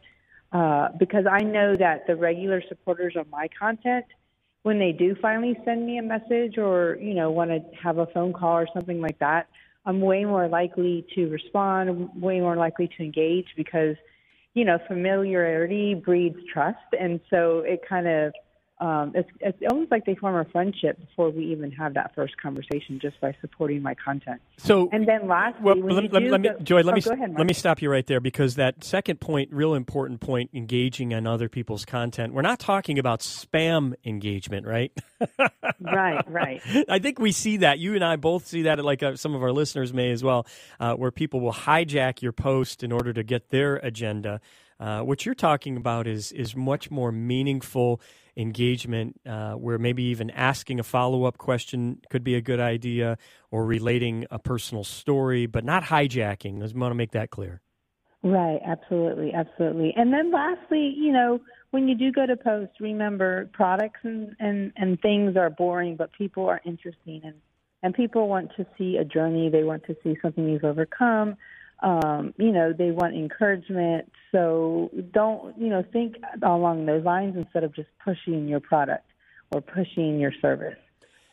uh, 0.52 0.88
because 0.98 1.24
I 1.30 1.40
know 1.40 1.74
that 1.76 2.06
the 2.06 2.16
regular 2.16 2.62
supporters 2.68 3.14
of 3.16 3.28
my 3.28 3.48
content, 3.58 4.06
when 4.62 4.78
they 4.78 4.92
do 4.92 5.14
finally 5.20 5.58
send 5.64 5.86
me 5.86 5.98
a 5.98 6.02
message 6.02 6.58
or, 6.58 6.96
you 7.00 7.14
know, 7.14 7.30
want 7.30 7.50
to 7.50 7.60
have 7.82 7.98
a 7.98 8.06
phone 8.06 8.32
call 8.32 8.56
or 8.56 8.68
something 8.72 9.00
like 9.00 9.18
that, 9.18 9.48
I'm 9.84 10.00
way 10.00 10.24
more 10.24 10.48
likely 10.48 11.06
to 11.14 11.28
respond, 11.28 12.10
way 12.20 12.40
more 12.40 12.56
likely 12.56 12.88
to 12.88 13.02
engage 13.02 13.46
because– 13.56 13.96
you 14.58 14.64
know, 14.64 14.78
familiarity 14.88 15.94
breeds 15.94 16.36
trust, 16.52 16.78
and 16.98 17.20
so 17.30 17.60
it 17.60 17.80
kind 17.88 18.08
of 18.08 18.32
um, 18.80 19.12
it's 19.14 19.28
it's 19.40 19.58
almost 19.68 19.90
like 19.90 20.04
they 20.06 20.14
form 20.14 20.36
a 20.36 20.44
friendship 20.50 21.00
before 21.00 21.30
we 21.30 21.46
even 21.46 21.72
have 21.72 21.94
that 21.94 22.14
first 22.14 22.40
conversation, 22.40 23.00
just 23.00 23.20
by 23.20 23.34
supporting 23.40 23.82
my 23.82 23.94
content. 23.94 24.40
So, 24.56 24.88
and 24.92 25.06
then 25.06 25.26
lastly, 25.26 25.62
well, 25.64 25.76
let, 25.76 26.12
let, 26.12 26.22
let 26.22 26.40
me, 26.40 26.48
go, 26.48 26.58
Joy, 26.60 26.82
let 26.82 26.92
oh, 26.92 27.10
me 27.10 27.14
ahead, 27.14 27.34
let 27.36 27.46
me 27.46 27.54
stop 27.54 27.82
you 27.82 27.90
right 27.90 28.06
there 28.06 28.20
because 28.20 28.54
that 28.54 28.84
second 28.84 29.20
point, 29.20 29.52
real 29.52 29.74
important 29.74 30.20
point, 30.20 30.50
engaging 30.54 31.12
on 31.12 31.26
other 31.26 31.48
people's 31.48 31.84
content. 31.84 32.32
We're 32.32 32.42
not 32.42 32.60
talking 32.60 33.00
about 33.00 33.20
spam 33.20 33.94
engagement, 34.04 34.64
right? 34.64 34.92
right, 35.80 36.24
right. 36.30 36.62
I 36.88 37.00
think 37.00 37.18
we 37.18 37.32
see 37.32 37.58
that. 37.58 37.80
You 37.80 37.96
and 37.96 38.04
I 38.04 38.14
both 38.14 38.46
see 38.46 38.62
that. 38.62 38.84
Like 38.84 39.02
uh, 39.02 39.16
some 39.16 39.34
of 39.34 39.42
our 39.42 39.52
listeners 39.52 39.92
may 39.92 40.12
as 40.12 40.22
well, 40.22 40.46
uh, 40.78 40.94
where 40.94 41.10
people 41.10 41.40
will 41.40 41.52
hijack 41.52 42.22
your 42.22 42.32
post 42.32 42.84
in 42.84 42.92
order 42.92 43.12
to 43.12 43.24
get 43.24 43.50
their 43.50 43.76
agenda. 43.76 44.40
Uh, 44.80 45.00
what 45.00 45.26
you're 45.26 45.34
talking 45.34 45.76
about 45.76 46.06
is 46.06 46.30
is 46.30 46.54
much 46.54 46.90
more 46.90 47.10
meaningful 47.10 48.00
engagement, 48.38 49.20
uh, 49.26 49.52
where 49.54 49.78
maybe 49.78 50.04
even 50.04 50.30
asking 50.30 50.80
a 50.80 50.82
follow 50.82 51.24
up 51.24 51.36
question 51.36 52.00
could 52.08 52.24
be 52.24 52.36
a 52.36 52.40
good 52.40 52.60
idea, 52.60 53.18
or 53.50 53.66
relating 53.66 54.24
a 54.30 54.38
personal 54.38 54.84
story, 54.84 55.46
but 55.46 55.64
not 55.64 55.82
hijacking. 55.82 56.58
I 56.58 56.62
just 56.62 56.76
want 56.76 56.92
to 56.92 56.94
make 56.94 57.10
that 57.10 57.30
clear. 57.30 57.60
Right, 58.22 58.60
absolutely, 58.64 59.32
absolutely. 59.34 59.92
And 59.96 60.12
then 60.12 60.32
lastly, 60.32 60.94
you 60.96 61.12
know, 61.12 61.40
when 61.70 61.88
you 61.88 61.94
do 61.94 62.10
go 62.10 62.26
to 62.26 62.36
post, 62.36 62.72
remember 62.80 63.50
products 63.52 64.00
and, 64.02 64.34
and, 64.40 64.72
and 64.76 65.00
things 65.00 65.36
are 65.36 65.50
boring, 65.50 65.96
but 65.96 66.10
people 66.12 66.46
are 66.46 66.60
interesting 66.64 67.20
and, 67.24 67.34
and 67.82 67.94
people 67.94 68.28
want 68.28 68.50
to 68.56 68.66
see 68.76 68.96
a 68.96 69.04
journey. 69.04 69.50
They 69.50 69.64
want 69.64 69.84
to 69.84 69.96
see 70.02 70.16
something 70.22 70.48
you've 70.48 70.64
overcome 70.64 71.36
Um, 71.80 72.34
you 72.38 72.50
know, 72.50 72.72
they 72.76 72.90
want 72.90 73.14
encouragement. 73.14 74.10
So 74.32 74.90
don't, 75.12 75.56
you 75.58 75.68
know, 75.68 75.84
think 75.92 76.16
along 76.42 76.86
those 76.86 77.04
lines 77.04 77.36
instead 77.36 77.64
of 77.64 77.74
just 77.74 77.88
pushing 78.04 78.48
your 78.48 78.60
product 78.60 79.06
or 79.52 79.60
pushing 79.60 80.18
your 80.18 80.32
service. 80.42 80.78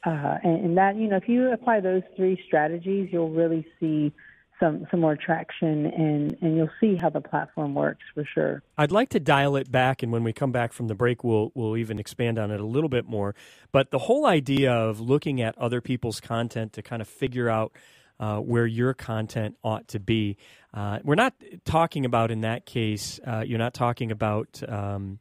Uh, 0.06 0.38
and, 0.44 0.66
and 0.66 0.78
that, 0.78 0.96
you 0.98 1.08
know, 1.08 1.18
if 1.18 1.28
you 1.28 1.52
apply 1.52 1.80
those 1.80 2.04
three 2.16 2.40
strategies, 2.46 3.10
you'll 3.12 3.32
really 3.32 3.66
see 3.80 4.14
some 4.60 4.86
some 4.90 5.02
more 5.02 5.18
traction 5.18 5.86
and 5.88 6.38
and 6.42 6.56
you'll 6.56 6.70
see 6.80 6.96
how 6.96 7.10
the 7.10 7.22
platform 7.22 7.76
works 7.76 8.04
for 8.14 8.24
sure. 8.34 8.64
I'd 8.78 8.92
like 8.92 9.10
to 9.10 9.20
dial 9.20 9.56
it 9.56 9.72
back 9.72 10.04
and 10.04 10.12
when 10.12 10.24
we 10.24 10.34
come 10.34 10.52
back 10.52 10.72
from 10.72 10.88
the 10.88 10.96
break 10.96 11.24
we'll 11.24 11.52
we'll 11.56 11.78
even 11.78 12.00
expand 12.00 12.40
on 12.40 12.52
it 12.52 12.60
a 12.60 12.66
little 12.66 12.90
bit 12.90 13.06
more. 13.06 13.36
But 13.72 13.92
the 13.92 14.00
whole 14.00 14.26
idea 14.26 14.72
of 14.72 15.00
looking 15.00 15.42
at 15.42 15.58
other 15.58 15.82
people's 15.82 16.20
content 16.20 16.74
to 16.74 16.82
kind 16.82 17.02
of 17.02 17.08
figure 17.08 17.50
out 17.50 17.74
uh, 18.20 18.40
where 18.40 18.66
your 18.66 18.94
content 18.94 19.56
ought 19.64 19.88
to 19.90 20.00
be. 20.00 20.38
Uh, 20.74 21.00
we're 21.04 21.16
not 21.16 21.34
talking 21.64 22.06
about 22.06 22.32
in 22.32 22.42
that 22.42 22.66
case. 22.66 23.20
Uh, 23.26 23.44
you're 23.46 23.60
not 23.60 23.74
talking 23.74 24.12
about 24.12 24.62
um, 24.68 25.20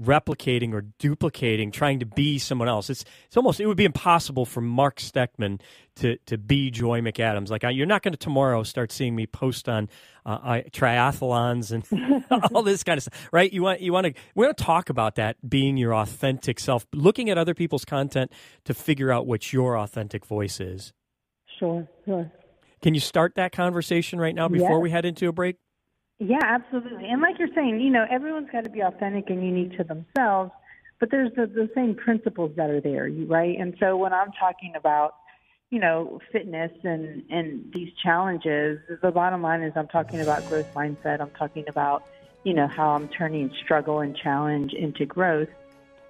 replicating 0.00 0.72
or 0.72 0.82
duplicating, 0.98 1.70
trying 1.70 2.00
to 2.00 2.06
be 2.06 2.38
someone 2.38 2.68
else. 2.68 2.90
It's 2.90 3.04
it's 3.26 3.36
almost 3.36 3.60
it 3.60 3.66
would 3.66 3.76
be 3.76 3.84
impossible 3.84 4.44
for 4.44 4.60
Mark 4.60 4.98
Steckman 4.98 5.60
to 5.96 6.16
to 6.26 6.38
be 6.38 6.70
Joy 6.70 7.00
McAdams. 7.00 7.50
Like 7.50 7.64
I, 7.64 7.70
you're 7.70 7.86
not 7.86 8.02
going 8.02 8.12
to 8.12 8.18
tomorrow 8.18 8.62
start 8.62 8.92
seeing 8.92 9.14
me 9.14 9.26
post 9.26 9.68
on 9.68 9.88
uh, 10.24 10.38
I, 10.42 10.60
triathlons 10.70 11.72
and 11.72 12.24
all 12.52 12.62
this 12.62 12.82
kind 12.82 12.98
of 12.98 13.04
stuff, 13.04 13.28
right? 13.32 13.52
You 13.52 13.62
want 13.62 13.80
you 13.80 13.92
want 13.92 14.06
to 14.06 14.14
we're 14.34 14.46
going 14.46 14.54
to 14.54 14.64
talk 14.64 14.88
about 14.88 15.16
that 15.16 15.36
being 15.48 15.76
your 15.76 15.94
authentic 15.94 16.58
self, 16.58 16.86
looking 16.92 17.30
at 17.30 17.38
other 17.38 17.54
people's 17.54 17.84
content 17.84 18.32
to 18.64 18.74
figure 18.74 19.12
out 19.12 19.26
what 19.26 19.52
your 19.52 19.78
authentic 19.78 20.24
voice 20.26 20.60
is. 20.60 20.92
Sure, 21.62 21.86
sure. 22.04 22.32
Can 22.82 22.92
you 22.92 22.98
start 22.98 23.36
that 23.36 23.52
conversation 23.52 24.18
right 24.18 24.34
now 24.34 24.48
before 24.48 24.80
we 24.80 24.90
head 24.90 25.04
into 25.04 25.28
a 25.28 25.32
break? 25.32 25.58
Yeah, 26.18 26.40
absolutely. 26.42 27.04
And 27.08 27.22
like 27.22 27.38
you're 27.38 27.54
saying, 27.54 27.80
you 27.80 27.90
know, 27.90 28.04
everyone's 28.10 28.50
got 28.50 28.64
to 28.64 28.70
be 28.70 28.80
authentic 28.80 29.30
and 29.30 29.44
unique 29.44 29.76
to 29.76 29.84
themselves, 29.84 30.50
but 30.98 31.12
there's 31.12 31.30
the, 31.36 31.46
the 31.46 31.70
same 31.72 31.94
principles 31.94 32.50
that 32.56 32.68
are 32.68 32.80
there, 32.80 33.08
right? 33.28 33.56
And 33.56 33.76
so 33.78 33.96
when 33.96 34.12
I'm 34.12 34.32
talking 34.32 34.72
about, 34.74 35.14
you 35.70 35.78
know, 35.78 36.20
fitness 36.32 36.72
and 36.82 37.22
and 37.30 37.72
these 37.72 37.92
challenges, 38.02 38.80
the 39.00 39.12
bottom 39.12 39.40
line 39.40 39.62
is 39.62 39.72
I'm 39.76 39.86
talking 39.86 40.20
about 40.20 40.48
growth 40.48 40.74
mindset. 40.74 41.20
I'm 41.20 41.30
talking 41.30 41.64
about, 41.68 42.02
you 42.42 42.54
know, 42.54 42.66
how 42.66 42.90
I'm 42.90 43.06
turning 43.06 43.52
struggle 43.62 44.00
and 44.00 44.16
challenge 44.16 44.72
into 44.72 45.06
growth. 45.06 45.48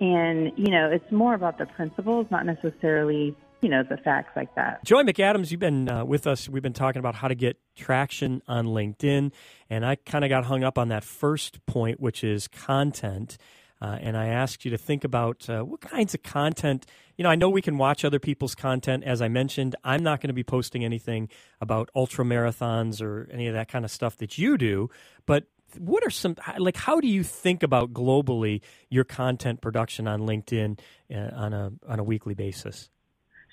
And, 0.00 0.52
you 0.56 0.70
know, 0.70 0.90
it's 0.90 1.12
more 1.12 1.34
about 1.34 1.58
the 1.58 1.66
principles, 1.66 2.26
not 2.30 2.46
necessarily, 2.46 3.36
you 3.62 3.68
know, 3.68 3.82
the 3.88 3.96
facts 3.96 4.32
like 4.36 4.54
that. 4.56 4.84
Joy 4.84 5.02
McAdams, 5.02 5.50
you've 5.50 5.60
been 5.60 5.88
uh, 5.88 6.04
with 6.04 6.26
us. 6.26 6.48
We've 6.48 6.62
been 6.62 6.72
talking 6.72 6.98
about 6.98 7.14
how 7.14 7.28
to 7.28 7.34
get 7.34 7.58
traction 7.76 8.42
on 8.48 8.66
LinkedIn, 8.66 9.32
and 9.70 9.86
I 9.86 9.94
kind 9.94 10.24
of 10.24 10.28
got 10.28 10.44
hung 10.44 10.64
up 10.64 10.76
on 10.76 10.88
that 10.88 11.04
first 11.04 11.64
point, 11.66 12.00
which 12.00 12.24
is 12.24 12.48
content. 12.48 13.38
Uh, 13.80 13.98
and 14.00 14.16
I 14.16 14.26
asked 14.26 14.64
you 14.64 14.70
to 14.70 14.78
think 14.78 15.02
about 15.02 15.48
uh, 15.48 15.62
what 15.62 15.80
kinds 15.80 16.14
of 16.14 16.22
content. 16.22 16.86
You 17.16 17.24
know, 17.24 17.30
I 17.30 17.34
know 17.34 17.48
we 17.48 17.62
can 17.62 17.78
watch 17.78 18.04
other 18.04 18.20
people's 18.20 18.54
content. 18.54 19.02
As 19.02 19.20
I 19.20 19.26
mentioned, 19.28 19.74
I'm 19.82 20.04
not 20.04 20.20
going 20.20 20.28
to 20.28 20.34
be 20.34 20.44
posting 20.44 20.84
anything 20.84 21.28
about 21.60 21.90
ultra 21.94 22.24
marathons 22.24 23.02
or 23.02 23.28
any 23.32 23.48
of 23.48 23.54
that 23.54 23.68
kind 23.68 23.84
of 23.84 23.90
stuff 23.90 24.16
that 24.18 24.38
you 24.38 24.56
do. 24.56 24.88
But 25.26 25.46
what 25.78 26.04
are 26.04 26.10
some 26.10 26.36
like? 26.58 26.76
How 26.76 27.00
do 27.00 27.08
you 27.08 27.24
think 27.24 27.62
about 27.62 27.92
globally 27.92 28.60
your 28.88 29.04
content 29.04 29.60
production 29.60 30.06
on 30.06 30.20
LinkedIn 30.20 30.78
uh, 31.12 31.30
on 31.34 31.52
a 31.52 31.72
on 31.88 31.98
a 31.98 32.04
weekly 32.04 32.34
basis? 32.34 32.88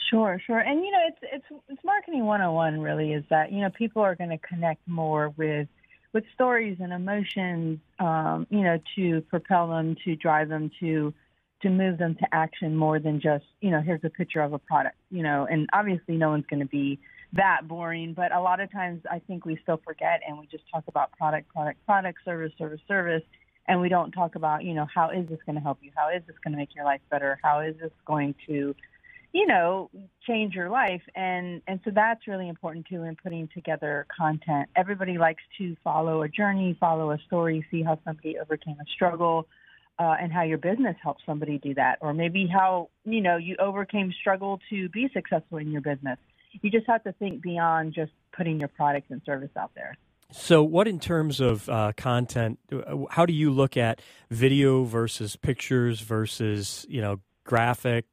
Sure, 0.10 0.42
sure. 0.46 0.60
And 0.60 0.84
you 0.84 0.92
know, 0.92 1.00
it's 1.08 1.20
it's 1.22 1.62
it's 1.68 1.84
marketing 1.84 2.26
101 2.26 2.80
really 2.80 3.14
is 3.14 3.24
that, 3.30 3.52
you 3.52 3.62
know, 3.62 3.70
people 3.70 4.02
are 4.02 4.16
going 4.16 4.32
to 4.32 4.38
connect 4.40 4.88
more 4.88 5.34
with 5.38 5.68
with 6.14 6.24
stories 6.34 6.78
and 6.80 6.92
emotions 6.92 7.80
um, 8.00 8.48
you 8.50 8.62
know, 8.62 8.80
to 8.96 9.22
propel 9.30 9.68
them, 9.68 9.96
to 10.06 10.16
drive 10.16 10.50
them 10.50 10.72
to 10.80 11.14
to 11.62 11.70
move 11.70 11.98
them 11.98 12.16
to 12.16 12.26
action 12.32 12.76
more 12.76 13.00
than 13.00 13.20
just, 13.20 13.44
you 13.60 13.70
know, 13.70 13.82
here's 13.82 14.04
a 14.04 14.10
picture 14.10 14.40
of 14.42 14.54
a 14.54 14.60
product, 14.60 14.96
you 15.12 15.22
know, 15.22 15.46
and 15.50 15.68
obviously 15.74 16.16
no 16.16 16.30
one's 16.30 16.46
going 16.50 16.62
to 16.62 16.66
be 16.66 16.98
that 17.34 17.68
boring, 17.68 18.14
but 18.14 18.32
a 18.32 18.40
lot 18.40 18.62
of 18.62 18.72
times 18.72 19.02
I 19.12 19.20
think 19.20 19.46
we 19.46 19.60
still 19.62 19.80
forget 19.84 20.22
and 20.26 20.40
we 20.40 20.48
just 20.48 20.64
talk 20.74 20.86
about 20.88 21.12
product, 21.12 21.50
product, 21.54 21.86
product, 21.86 22.20
service, 22.24 22.54
service, 22.58 22.80
service, 22.88 23.24
and 23.68 23.82
we 23.82 23.90
don't 23.90 24.12
talk 24.12 24.36
about, 24.36 24.64
you 24.64 24.74
know, 24.74 24.88
how 24.94 25.10
is 25.10 25.28
this 25.28 25.38
going 25.46 25.56
to 25.56 25.62
help 25.62 25.80
you? 25.82 25.92
How 25.94 26.10
is 26.10 26.24
this 26.26 26.36
going 26.44 26.54
to 26.54 26.58
make 26.58 26.74
your 26.74 26.86
life 26.86 27.02
better? 27.12 27.38
How 27.44 27.60
is 27.60 27.76
this 27.80 27.92
going 28.08 28.36
to 28.48 28.74
you 29.32 29.46
know 29.46 29.90
change 30.26 30.54
your 30.54 30.70
life. 30.70 31.02
And 31.16 31.62
and 31.68 31.80
so 31.84 31.92
that's 31.94 32.28
really 32.28 32.48
important 32.48 32.88
too 32.88 33.04
in 33.04 33.16
putting 33.16 33.48
together 33.54 34.06
content. 34.16 34.70
Everybody 34.76 35.18
likes 35.18 35.44
to 35.58 35.76
follow 35.84 36.24
a 36.24 36.30
journey 36.30 36.76
follow 36.80 37.12
a 37.12 37.18
story 37.28 37.66
see 37.72 37.84
how 37.84 38.00
somebody 38.06 38.38
overcame 38.40 38.78
a 38.80 38.86
struggle 38.94 39.48
uh, 39.98 40.16
and 40.20 40.32
how 40.32 40.44
your 40.44 40.58
business 40.58 40.96
helps 41.02 41.24
somebody 41.26 41.58
do 41.58 41.74
that. 41.76 41.98
Or 42.02 42.14
maybe 42.14 42.48
how 42.48 42.90
you 43.06 43.22
know 43.22 43.38
you 43.38 43.56
overcame 43.60 44.14
struggle 44.20 44.60
to 44.70 44.90
be 44.90 45.10
successful 45.14 45.58
in 45.58 45.72
your 45.72 45.82
business. 45.82 46.18
You 46.62 46.72
just 46.72 46.88
have 46.88 47.04
to 47.04 47.12
think 47.14 47.42
beyond 47.42 47.94
just 47.94 48.12
putting 48.36 48.60
your 48.60 48.70
product 48.70 49.12
and 49.12 49.22
service 49.26 49.52
out 49.56 49.72
there. 49.76 49.96
So, 50.32 50.64
what 50.64 50.88
in 50.88 51.00
terms 51.00 51.40
of 51.40 51.68
uh, 51.70 51.92
content? 51.98 52.60
uh, 52.72 53.06
How 53.10 53.26
do 53.26 53.34
you 53.34 53.52
look 53.52 53.78
at 53.78 54.02
video 54.30 54.84
versus 54.84 55.36
pictures 55.36 56.02
versus 56.02 56.86
you 56.88 57.02
know 57.02 57.20
graphic, 57.44 58.06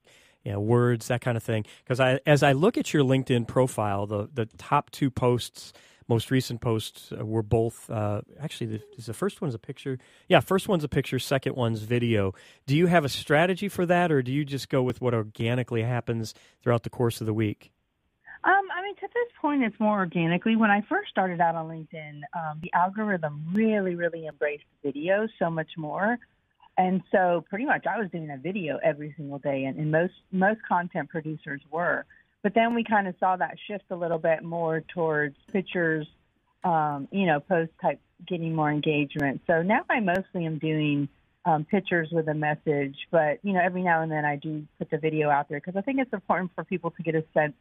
you 0.46 0.52
know 0.52 0.60
words, 0.60 1.08
that 1.08 1.20
kind 1.20 1.36
of 1.36 1.42
thing? 1.42 1.66
Because 1.82 1.98
I, 1.98 2.20
as 2.24 2.44
I 2.44 2.52
look 2.52 2.78
at 2.78 2.94
your 2.94 3.02
LinkedIn 3.02 3.48
profile, 3.48 4.06
the 4.06 4.30
the 4.32 4.46
top 4.58 4.90
two 4.90 5.10
posts, 5.10 5.72
most 6.06 6.30
recent 6.30 6.60
posts 6.60 7.12
uh, 7.12 7.26
were 7.26 7.42
both 7.42 7.90
uh, 7.90 8.20
actually 8.40 8.78
the, 8.78 9.02
the 9.04 9.12
first 9.12 9.40
one's 9.40 9.54
a 9.54 9.58
picture. 9.58 9.98
Yeah, 10.28 10.38
first 10.38 10.68
one's 10.68 10.84
a 10.84 10.88
picture, 10.88 11.18
second 11.18 11.56
one's 11.56 11.82
video. 11.82 12.32
Do 12.66 12.76
you 12.76 12.86
have 12.86 13.04
a 13.04 13.08
strategy 13.08 13.68
for 13.68 13.84
that, 13.86 14.12
or 14.12 14.22
do 14.22 14.30
you 14.32 14.44
just 14.44 14.68
go 14.68 14.84
with 14.84 15.00
what 15.00 15.14
organically 15.14 15.82
happens 15.82 16.32
throughout 16.62 16.84
the 16.84 16.90
course 16.90 17.20
of 17.20 17.26
the 17.26 17.34
week? 17.34 17.72
Um, 18.44 18.68
I 18.72 18.82
mean, 18.82 18.94
to 18.94 19.08
this 19.12 19.32
point, 19.40 19.64
it's 19.64 19.80
more 19.80 19.98
organically. 19.98 20.54
When 20.54 20.70
I 20.70 20.82
first 20.88 21.10
started 21.10 21.40
out 21.40 21.56
on 21.56 21.66
LinkedIn, 21.66 22.20
um, 22.36 22.60
the 22.62 22.72
algorithm 22.72 23.44
really, 23.52 23.96
really 23.96 24.28
embraced 24.28 24.62
video 24.84 25.26
so 25.40 25.50
much 25.50 25.70
more. 25.76 26.18
And 26.78 27.02
so 27.11 27.45
pretty 27.49 27.64
much 27.64 27.87
I 27.87 27.99
was 27.99 28.11
doing 28.11 28.30
a 28.30 28.37
video 28.37 28.78
every 28.83 29.14
single 29.16 29.38
day 29.38 29.64
and, 29.64 29.78
and 29.78 29.90
most 29.90 30.12
most 30.30 30.61
content 30.68 31.09
producers 31.09 31.61
were. 31.71 32.04
But 32.42 32.54
then 32.54 32.75
we 32.75 32.85
kind 32.85 33.09
of 33.09 33.14
saw 33.18 33.37
that 33.37 33.56
shift 33.66 33.85
a 33.90 33.97
little 33.97 34.18
bit 34.18 34.45
more 34.45 34.83
towards 34.95 35.37
pictures, 35.52 36.06
um, 36.64 37.09
you 37.11 37.26
know, 37.26 37.40
post 37.40 37.73
type 37.80 38.00
getting 38.28 38.54
more 38.54 38.71
engagement. 38.71 39.40
So 39.47 39.62
now 39.62 39.80
I 39.90 40.00
mostly 40.00 40.45
am 40.45 40.59
doing 40.59 41.09
um, 41.47 41.64
pictures 41.64 42.09
with 42.12 42.28
a 42.28 42.35
message, 42.35 42.97
but 43.11 43.38
you 43.42 43.52
know, 43.52 43.61
every 43.61 43.83
now 43.83 44.02
and 44.02 44.12
then 44.12 44.25
I 44.25 44.37
do 44.37 44.66
put 44.78 44.90
the 44.90 44.99
video 44.99 45.30
out 45.30 45.49
there 45.49 45.61
because 45.61 45.76
I 45.76 45.80
think 45.80 45.99
it's 45.99 46.12
important 46.12 46.50
for 46.54 46.64
people 46.64 46.90
to 46.90 47.02
get 47.02 47.14
a 47.14 47.25
sense. 47.33 47.54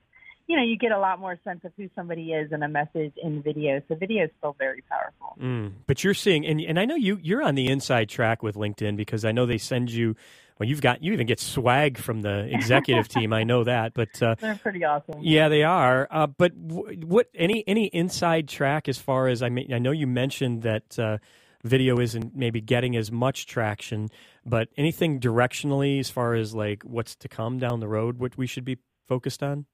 You 0.48 0.56
know, 0.58 0.64
you 0.64 0.78
get 0.78 0.92
a 0.92 1.00
lot 1.00 1.20
more 1.20 1.40
sense 1.44 1.62
of 1.64 1.72
who 1.76 1.90
somebody 1.96 2.32
is 2.32 2.52
in 2.52 2.62
a 2.62 2.68
message 2.68 3.14
in 3.22 3.42
video. 3.42 3.82
So 3.88 3.96
video 3.96 4.26
is 4.26 4.30
still 4.38 4.56
very 4.60 4.84
powerful. 4.90 5.36
Mm. 5.42 5.72
But 5.88 6.04
you're 6.04 6.14
seeing, 6.14 6.46
and 6.46 6.62
and 6.62 6.80
I 6.80 6.86
know 6.86 6.96
you 6.96 7.20
you're 7.22 7.42
on 7.42 7.56
the 7.56 7.68
inside 7.68 8.10
track 8.10 8.44
with 8.44 8.56
LinkedIn 8.56 8.96
because 8.96 9.26
I 9.26 9.32
know 9.32 9.46
they 9.46 9.58
send 9.58 9.90
you. 9.92 10.16
Well, 10.60 10.70
you've 10.70 10.82
got 10.82 11.04
you 11.04 11.12
even 11.14 11.26
get 11.28 11.40
swag 11.40 11.98
from 11.98 12.22
the 12.22 12.48
executive 12.54 13.08
team. 13.08 13.34
I 13.34 13.44
know 13.44 13.64
that, 13.64 13.94
but 13.94 14.22
uh, 14.22 14.36
They're 14.40 14.56
pretty 14.56 14.86
awesome. 14.86 15.20
yeah, 15.22 15.50
they 15.50 15.64
are. 15.64 16.08
Uh, 16.12 16.28
but 16.28 16.68
w- 16.68 17.06
what 17.06 17.28
any 17.36 17.64
any 17.68 17.88
inside 17.88 18.48
track 18.48 18.88
as 18.88 18.98
far 19.00 19.28
as 19.28 19.42
I 19.42 19.50
mean, 19.50 19.74
I 19.74 19.80
know 19.80 19.92
you 19.92 20.08
mentioned 20.08 20.62
that 20.62 20.98
uh, 21.00 21.18
video 21.64 22.00
isn't 22.00 22.36
maybe 22.36 22.62
getting 22.62 22.96
as 22.96 23.12
much 23.12 23.48
traction, 23.48 24.10
but 24.46 24.70
anything 24.78 25.20
directionally 25.20 26.00
as 26.00 26.10
far 26.12 26.36
as 26.36 26.54
like 26.54 26.84
what's 26.84 27.16
to 27.18 27.28
come 27.28 27.58
down 27.58 27.80
the 27.80 27.88
road, 27.88 28.20
what 28.20 28.38
we 28.38 28.46
should 28.48 28.64
be 28.64 28.78
focused 29.08 29.42
on? 29.44 29.66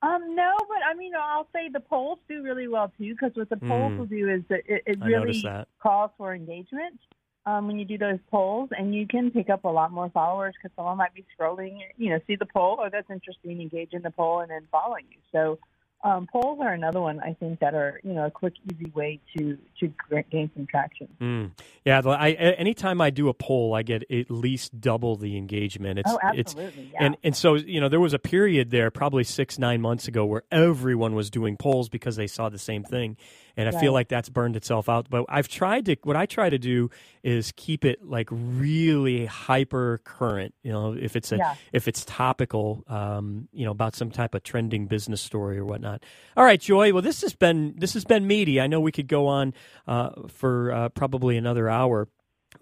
Um, 0.00 0.36
no, 0.36 0.52
but 0.68 0.78
I 0.88 0.94
mean, 0.94 1.12
I'll 1.20 1.48
say 1.52 1.68
the 1.72 1.80
polls 1.80 2.20
do 2.28 2.42
really 2.42 2.68
well 2.68 2.92
too, 2.96 3.14
because 3.14 3.32
what 3.34 3.48
the 3.50 3.56
polls 3.56 3.92
Mm. 3.92 3.98
will 3.98 4.06
do 4.06 4.28
is 4.30 4.42
that 4.48 4.60
it, 4.66 4.82
it 4.86 4.98
really 5.00 5.42
calls 5.80 6.12
for 6.16 6.34
engagement 6.34 7.00
um, 7.46 7.66
when 7.66 7.78
you 7.78 7.84
do 7.84 7.98
those 7.98 8.20
polls, 8.30 8.68
and 8.76 8.94
you 8.94 9.06
can 9.06 9.30
pick 9.30 9.50
up 9.50 9.64
a 9.64 9.68
lot 9.68 9.90
more 9.90 10.08
followers 10.10 10.54
because 10.56 10.74
someone 10.76 10.98
might 10.98 11.14
be 11.14 11.24
scrolling, 11.36 11.80
you 11.96 12.10
know, 12.10 12.20
see 12.26 12.36
the 12.36 12.46
poll, 12.46 12.78
oh, 12.80 12.88
that's 12.90 13.10
interesting, 13.10 13.60
engage 13.60 13.92
in 13.92 14.02
the 14.02 14.10
poll, 14.10 14.40
and 14.40 14.50
then 14.50 14.68
follow 14.70 14.96
you. 14.96 15.18
So 15.32 15.58
um, 16.04 16.28
polls 16.30 16.60
are 16.62 16.72
another 16.72 17.00
one 17.00 17.18
I 17.20 17.34
think 17.34 17.58
that 17.58 17.74
are, 17.74 18.00
you 18.04 18.12
know, 18.12 18.26
a 18.26 18.30
quick, 18.30 18.54
easy 18.72 18.90
way 18.94 19.18
to 19.36 19.58
to 19.80 19.92
gain 20.30 20.50
some 20.54 20.66
traction. 20.66 21.08
Mm. 21.20 21.50
Yeah, 21.84 22.00
I, 22.04 22.30
anytime 22.32 23.00
I 23.00 23.10
do 23.10 23.28
a 23.28 23.34
poll, 23.34 23.74
I 23.74 23.82
get 23.82 24.08
at 24.10 24.30
least 24.30 24.80
double 24.80 25.16
the 25.16 25.36
engagement. 25.36 25.98
It's, 25.98 26.10
oh, 26.10 26.18
it's 26.32 26.52
absolutely, 26.52 26.90
yeah. 26.92 27.04
And 27.04 27.16
and 27.24 27.36
so 27.36 27.54
you 27.54 27.80
know 27.80 27.88
there 27.88 28.00
was 28.00 28.14
a 28.14 28.18
period 28.18 28.70
there 28.70 28.90
probably 28.92 29.24
six 29.24 29.58
nine 29.58 29.80
months 29.80 30.06
ago 30.06 30.24
where 30.24 30.44
everyone 30.52 31.16
was 31.16 31.30
doing 31.30 31.56
polls 31.56 31.88
because 31.88 32.14
they 32.14 32.28
saw 32.28 32.48
the 32.48 32.58
same 32.58 32.84
thing, 32.84 33.16
and 33.58 33.68
I 33.68 33.78
feel 33.80 33.92
like 33.92 34.08
that's 34.08 34.28
burned 34.28 34.56
itself 34.56 34.88
out. 34.88 35.08
But 35.10 35.26
I've 35.28 35.48
tried 35.48 35.86
to 35.86 35.96
what 36.04 36.16
I 36.16 36.26
try 36.26 36.48
to 36.48 36.58
do 36.58 36.90
is 37.22 37.52
keep 37.56 37.84
it 37.84 38.02
like 38.04 38.28
really 38.30 39.26
hyper 39.26 40.00
current. 40.04 40.54
You 40.62 40.72
know, 40.72 40.92
if 40.94 41.16
it's 41.16 41.32
a 41.32 41.36
Yeah. 41.36 41.54
if 41.72 41.88
it's 41.88 42.04
topical, 42.04 42.84
um, 42.86 43.48
you 43.52 43.64
know 43.64 43.72
about 43.72 43.96
some 43.96 44.10
type 44.10 44.34
of 44.34 44.42
trending 44.42 44.86
business 44.86 45.20
story 45.20 45.58
or 45.58 45.64
whatnot. 45.64 45.78
whatnot. 45.78 46.04
All 46.36 46.44
right, 46.44 46.60
Joy. 46.60 46.92
Well, 46.92 47.02
this 47.02 47.22
has 47.22 47.34
been 47.34 47.74
this 47.76 47.94
has 47.94 48.04
been 48.04 48.26
meaty. 48.26 48.60
I 48.60 48.66
know 48.66 48.80
we 48.80 48.92
could 48.92 49.08
go 49.08 49.26
on 49.26 49.54
uh, 49.86 50.10
for 50.28 50.72
uh, 50.72 50.88
probably 50.90 51.36
another 51.36 51.68
hour. 51.68 52.08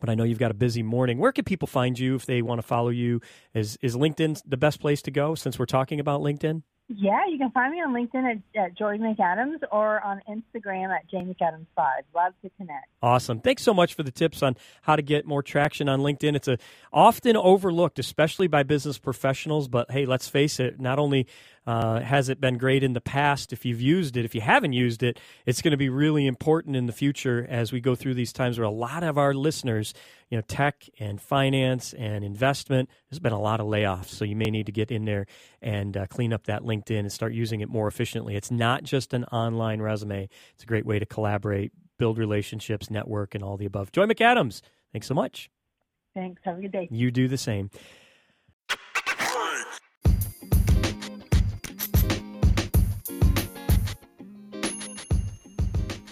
But 0.01 0.11
I 0.11 0.15
know 0.15 0.25
you've 0.25 0.41
got 0.41 0.51
a 0.51 0.55
busy 0.55 0.83
morning. 0.83 1.19
Where 1.19 1.31
can 1.33 1.45
people 1.45 1.69
find 1.69 1.97
you 1.99 2.17
if 2.17 2.27
they 2.27 2.43
want 2.43 2.59
to 2.61 2.67
follow 2.67 2.89
you? 2.91 3.21
Is 3.55 3.79
is 3.81 3.97
LinkedIn 3.97 4.43
the 4.45 4.57
best 4.57 4.81
place 4.81 5.01
to 5.03 5.11
go 5.11 5.35
since 5.35 5.59
we're 5.59 5.65
talking 5.67 6.01
about 6.01 6.21
LinkedIn? 6.21 6.63
Yeah, 6.89 7.27
you 7.29 7.37
can 7.37 7.51
find 7.51 7.73
me 7.73 7.81
on 7.81 7.93
LinkedIn 7.93 8.31
at, 8.31 8.61
at 8.61 8.79
Joy 8.79 8.97
McAdams 8.99 9.59
or 9.73 10.01
on 10.05 10.21
Instagram 10.29 10.95
at 10.95 11.09
Jay 11.11 11.19
McAdams5. 11.19 11.87
Love 12.15 12.33
to 12.43 12.51
connect. 12.57 12.87
Awesome. 13.03 13.41
Thanks 13.41 13.65
so 13.65 13.75
much 13.75 13.95
for 13.95 14.05
the 14.05 14.13
tips 14.13 14.41
on 14.41 14.57
how 14.83 14.95
to 14.95 15.03
get 15.03 15.27
more 15.27 15.43
traction 15.43 15.89
on 15.89 16.01
LinkedIn. 16.01 16.37
It's 16.37 16.47
a 16.47 16.59
often 16.93 17.37
overlooked, 17.37 17.99
especially 17.99 18.47
by 18.47 18.63
business 18.63 18.99
professionals. 18.99 19.67
But 19.67 19.91
hey, 19.91 20.07
let's 20.07 20.29
face 20.29 20.61
it, 20.61 20.79
not 20.79 21.01
only 21.01 21.27
uh, 21.67 22.01
has 22.01 22.29
it 22.29 22.41
been 22.41 22.57
great 22.57 22.85
in 22.85 22.93
the 22.93 23.01
past 23.01 23.53
if 23.53 23.65
you've 23.65 23.81
used 23.81 24.17
it, 24.17 24.25
if 24.25 24.37
you 24.37 24.41
haven't 24.41 24.73
used 24.73 25.03
it, 25.03 25.19
it's 25.45 25.63
going 25.63 25.73
to 25.73 25.77
be 25.77 25.89
really 25.89 26.25
important 26.27 26.77
in 26.77 26.87
the 26.87 26.93
future 26.93 27.45
as 27.51 27.73
we 27.73 27.81
go 27.81 27.97
through 27.97 28.15
these 28.15 28.33
times 28.33 28.59
where 28.59 28.67
a 28.67 28.71
lot 28.71 29.03
of 29.03 29.19
our 29.19 29.35
listeners, 29.35 29.93
you 30.31 30.37
know, 30.37 30.43
tech 30.47 30.89
and 30.99 31.21
finance 31.21 31.93
and 31.93 32.25
investment, 32.25 32.89
there's 33.09 33.21
been 33.21 33.33
a 33.33 33.41
lot 33.41 33.61
of 33.61 33.67
layoffs. 33.67 34.07
So 34.07 34.25
you 34.25 34.37
may 34.37 34.51
need 34.51 34.67
to 34.67 34.73
get 34.73 34.91
in 34.91 35.05
there 35.05 35.27
and 35.63 35.97
uh, 35.97 36.07
clean 36.07 36.33
up 36.33 36.45
that 36.45 36.63
LinkedIn 36.63 37.01
and 37.01 37.13
start 37.13 37.33
using 37.33 37.61
it 37.61 37.69
more 37.69 37.87
efficiently. 37.87 38.35
It's 38.35 38.51
not 38.51 38.83
just 38.83 39.15
an 39.15 39.25
online 39.25 39.81
resume, 39.81 40.29
it's 40.55 40.65
a 40.65 40.67
great 40.67 40.87
way 40.87 40.99
to 40.99 41.07
collaborate, 41.07 41.73
build 41.99 42.19
relationships, 42.19 42.91
network, 42.91 43.35
and 43.35 43.45
all 43.45 43.57
the 43.57 43.67
above. 43.67 43.93
Joy 43.93 44.07
McAdams, 44.07 44.63
thanks 44.93 45.07
so 45.07 45.15
much. 45.15 45.51
Thanks. 46.15 46.41
Have 46.45 46.59
a 46.59 46.63
good 46.63 46.73
day. 46.73 46.89
You 46.91 47.11
do 47.11 47.29
the 47.29 47.39
same. 47.39 47.71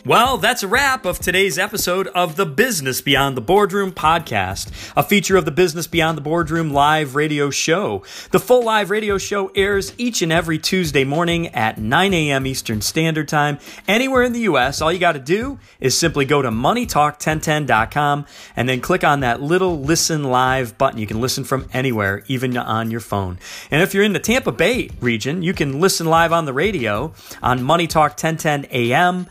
Well, 0.07 0.37
that's 0.37 0.63
a 0.63 0.69
wrap 0.69 1.07
of 1.07 1.19
today's 1.19 1.59
episode 1.59 2.09
of 2.09 2.37
the 2.37 2.45
Business 2.45 3.01
Beyond 3.01 3.39
the 3.39 3.41
Boardroom 3.41 3.91
podcast, 3.91 4.93
a 4.95 5.03
feature 5.03 5.39
of 5.39 5.47
the 5.47 5.51
Business 5.51 5.87
Beyond 5.87 6.19
the 6.19 6.23
Boardroom 6.23 6.75
live 6.75 7.15
radio 7.15 7.49
show. 7.49 8.03
The 8.31 8.39
full 8.39 8.63
live 8.63 8.91
radio 8.91 9.17
show 9.17 9.51
airs 9.55 9.95
each 9.97 10.21
and 10.21 10.31
every 10.31 10.59
Tuesday 10.59 11.05
morning 11.05 11.49
at 11.55 11.79
9 11.79 12.13
a.m. 12.13 12.47
Eastern 12.47 12.83
Standard 12.83 13.29
Time. 13.29 13.59
Anywhere 13.89 14.23
in 14.23 14.35
the 14.35 14.41
U.S., 14.41 14.83
all 14.83 14.93
you 14.93 14.99
got 14.99 15.13
to 15.13 15.19
do 15.19 15.59
is 15.81 15.97
simply 15.97 16.27
go 16.27 16.43
to 16.43 16.51
moneytalk1010.com 16.51 18.27
and 18.57 18.69
then 18.69 18.83
click 18.83 19.05
on 19.05 19.21
that 19.21 19.41
little 19.41 19.81
listen 19.81 20.25
live 20.25 20.77
button. 20.77 21.01
You 21.01 21.07
can 21.07 21.23
listen 21.23 21.45
from 21.45 21.67
anywhere, 21.73 22.25
even 22.27 22.55
on 22.59 22.91
your 22.91 23.01
phone. 23.01 23.39
And 23.71 23.81
if 23.81 23.95
you're 23.95 24.05
in 24.05 24.13
the 24.13 24.21
Tampa 24.21 24.53
Bay 24.53 24.91
region, 25.01 25.43
you 25.43 25.55
can 25.55 25.81
listen 25.81 26.05
live 26.05 26.31
on 26.31 26.45
the 26.45 26.53
radio 26.53 27.15
on 27.43 27.63
Money 27.63 27.87
Talk 27.87 28.11
1010 28.23 28.67
AM, 28.71 29.29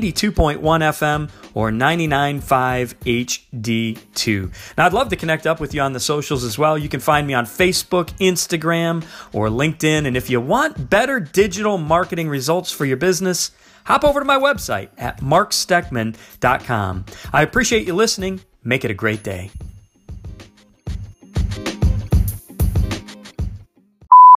92.1 0.00 0.60
FM, 0.60 1.30
or 1.54 1.70
99.5 1.70 2.94
HD2. 3.52 4.76
Now, 4.76 4.86
I'd 4.86 4.92
love 4.92 5.08
to 5.10 5.16
connect 5.16 5.46
up 5.46 5.60
with 5.60 5.74
you 5.74 5.80
on 5.80 5.92
the 5.92 6.00
socials 6.00 6.44
as 6.44 6.58
well. 6.58 6.78
You 6.78 6.88
can 6.88 7.00
find 7.00 7.26
me 7.26 7.34
on 7.34 7.44
Facebook, 7.44 8.10
Instagram, 8.18 9.04
or 9.32 9.48
LinkedIn. 9.48 10.06
And 10.06 10.16
if 10.16 10.30
you 10.30 10.40
want 10.40 10.90
better 10.90 11.20
digital 11.20 11.78
marketing 11.78 12.28
results 12.28 12.70
for 12.70 12.84
your 12.84 12.96
business, 12.96 13.50
hop 13.84 14.04
over 14.04 14.20
to 14.20 14.26
my 14.26 14.38
website 14.38 14.88
at 14.98 15.20
marksteckman.com. 15.20 17.04
I 17.32 17.42
appreciate 17.42 17.86
you 17.86 17.94
listening. 17.94 18.40
Make 18.62 18.84
it 18.84 18.90
a 18.90 18.94
great 18.94 19.22
day. 19.22 19.50